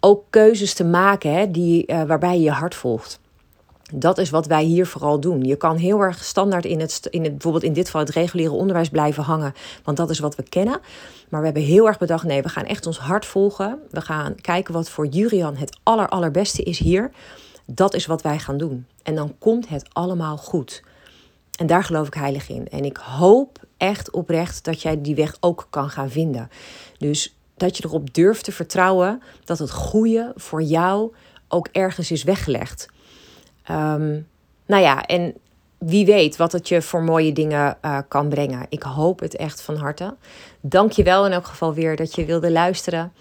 ook 0.00 0.24
keuzes 0.30 0.74
te 0.74 0.84
maken 0.84 1.32
hè, 1.32 1.50
die, 1.50 1.84
uh, 1.86 2.02
waarbij 2.02 2.36
je 2.36 2.42
je 2.42 2.50
hart 2.50 2.74
volgt. 2.74 3.20
Dat 3.92 4.18
is 4.18 4.30
wat 4.30 4.46
wij 4.46 4.62
hier 4.62 4.86
vooral 4.86 5.20
doen. 5.20 5.44
Je 5.44 5.56
kan 5.56 5.76
heel 5.76 6.00
erg 6.00 6.24
standaard 6.24 6.64
in 6.64 6.80
het, 6.80 7.06
in 7.10 7.22
het, 7.22 7.32
bijvoorbeeld 7.32 7.64
in 7.64 7.72
dit 7.72 7.84
geval 7.84 8.00
het 8.00 8.10
reguliere 8.10 8.52
onderwijs 8.52 8.88
blijven 8.88 9.22
hangen, 9.22 9.54
want 9.84 9.96
dat 9.96 10.10
is 10.10 10.18
wat 10.18 10.34
we 10.34 10.42
kennen. 10.42 10.80
Maar 11.28 11.40
we 11.40 11.46
hebben 11.46 11.64
heel 11.64 11.86
erg 11.86 11.98
bedacht, 11.98 12.24
nee, 12.24 12.42
we 12.42 12.48
gaan 12.48 12.64
echt 12.64 12.86
ons 12.86 12.98
hart 12.98 13.26
volgen. 13.26 13.78
We 13.90 14.00
gaan 14.00 14.34
kijken 14.40 14.74
wat 14.74 14.90
voor 14.90 15.06
Jurian 15.06 15.56
het 15.56 15.78
aller, 15.82 16.08
allerbeste 16.08 16.62
is 16.62 16.78
hier. 16.78 17.10
Dat 17.66 17.94
is 17.94 18.06
wat 18.06 18.22
wij 18.22 18.38
gaan 18.38 18.56
doen. 18.56 18.86
En 19.02 19.14
dan 19.14 19.34
komt 19.38 19.68
het 19.68 19.88
allemaal 19.92 20.36
goed. 20.36 20.82
En 21.56 21.66
daar 21.66 21.84
geloof 21.84 22.06
ik 22.06 22.14
heilig 22.14 22.48
in. 22.48 22.68
En 22.68 22.84
ik 22.84 22.96
hoop 22.96 23.58
echt 23.76 24.10
oprecht 24.10 24.64
dat 24.64 24.82
jij 24.82 25.00
die 25.00 25.14
weg 25.14 25.36
ook 25.40 25.66
kan 25.70 25.90
gaan 25.90 26.10
vinden. 26.10 26.48
Dus 26.98 27.36
dat 27.56 27.76
je 27.76 27.84
erop 27.84 28.14
durft 28.14 28.44
te 28.44 28.52
vertrouwen 28.52 29.22
dat 29.44 29.58
het 29.58 29.70
goede 29.70 30.32
voor 30.36 30.62
jou 30.62 31.14
ook 31.48 31.68
ergens 31.72 32.10
is 32.10 32.22
weggelegd. 32.22 32.88
Um, 33.70 34.28
nou 34.66 34.82
ja, 34.82 35.02
en 35.02 35.34
wie 35.78 36.06
weet 36.06 36.36
wat 36.36 36.52
het 36.52 36.68
je 36.68 36.82
voor 36.82 37.02
mooie 37.02 37.32
dingen 37.32 37.76
uh, 37.82 37.98
kan 38.08 38.28
brengen. 38.28 38.66
Ik 38.68 38.82
hoop 38.82 39.20
het 39.20 39.36
echt 39.36 39.62
van 39.62 39.76
harte. 39.76 40.16
Dank 40.60 40.92
je 40.92 41.02
wel 41.02 41.26
in 41.26 41.32
elk 41.32 41.46
geval 41.46 41.74
weer 41.74 41.96
dat 41.96 42.14
je 42.14 42.24
wilde 42.24 42.50
luisteren. 42.50 43.12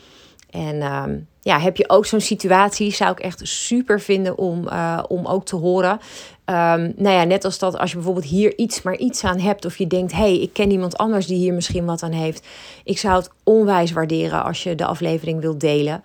En 0.49 0.81
um, 0.81 1.27
ja, 1.41 1.59
heb 1.59 1.77
je 1.77 1.89
ook 1.89 2.05
zo'n 2.05 2.21
situatie, 2.21 2.91
zou 2.91 3.11
ik 3.11 3.19
echt 3.19 3.39
super 3.43 3.99
vinden 4.01 4.37
om, 4.37 4.67
uh, 4.67 5.03
om 5.07 5.25
ook 5.25 5.45
te 5.45 5.55
horen. 5.55 5.99
Um, 6.45 6.93
nou 6.95 7.15
ja, 7.15 7.23
net 7.23 7.45
als 7.45 7.59
dat 7.59 7.77
als 7.77 7.89
je 7.89 7.95
bijvoorbeeld 7.95 8.25
hier 8.25 8.57
iets 8.57 8.81
maar 8.81 8.97
iets 8.97 9.23
aan 9.23 9.39
hebt, 9.39 9.65
of 9.65 9.77
je 9.77 9.87
denkt, 9.87 10.11
hé, 10.11 10.17
hey, 10.17 10.39
ik 10.39 10.53
ken 10.53 10.71
iemand 10.71 10.97
anders 10.97 11.25
die 11.25 11.37
hier 11.37 11.53
misschien 11.53 11.85
wat 11.85 12.03
aan 12.03 12.11
heeft. 12.11 12.47
Ik 12.83 12.97
zou 12.97 13.15
het 13.15 13.29
onwijs 13.43 13.91
waarderen 13.91 14.43
als 14.43 14.63
je 14.63 14.75
de 14.75 14.85
aflevering 14.85 15.41
wilt 15.41 15.59
delen. 15.59 16.03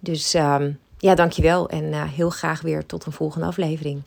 Dus 0.00 0.34
um, 0.34 0.78
ja, 0.98 1.14
dankjewel 1.14 1.68
en 1.68 1.84
uh, 1.84 2.02
heel 2.02 2.30
graag 2.30 2.60
weer 2.60 2.86
tot 2.86 3.06
een 3.06 3.12
volgende 3.12 3.46
aflevering. 3.46 4.02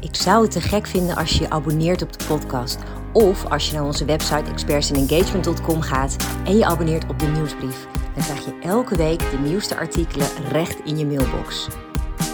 Ik 0.00 0.14
zou 0.14 0.42
het 0.42 0.50
te 0.50 0.60
gek 0.60 0.86
vinden 0.86 1.16
als 1.16 1.32
je 1.32 1.40
je 1.40 1.50
abonneert 1.50 2.02
op 2.02 2.18
de 2.18 2.24
podcast. 2.24 2.78
Of 3.12 3.50
als 3.50 3.66
je 3.66 3.74
naar 3.74 3.84
onze 3.84 4.04
website 4.04 4.50
expertsandengagement.com 4.50 5.80
gaat 5.80 6.16
en 6.44 6.56
je 6.56 6.64
abonneert 6.64 7.08
op 7.08 7.18
de 7.18 7.26
nieuwsbrief. 7.26 7.86
Dan 8.14 8.24
krijg 8.24 8.44
je 8.44 8.58
elke 8.62 8.96
week 8.96 9.30
de 9.30 9.38
nieuwste 9.38 9.76
artikelen 9.76 10.28
recht 10.50 10.78
in 10.84 10.98
je 10.98 11.06
mailbox. 11.06 11.68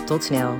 Tot 0.06 0.24
snel! 0.24 0.56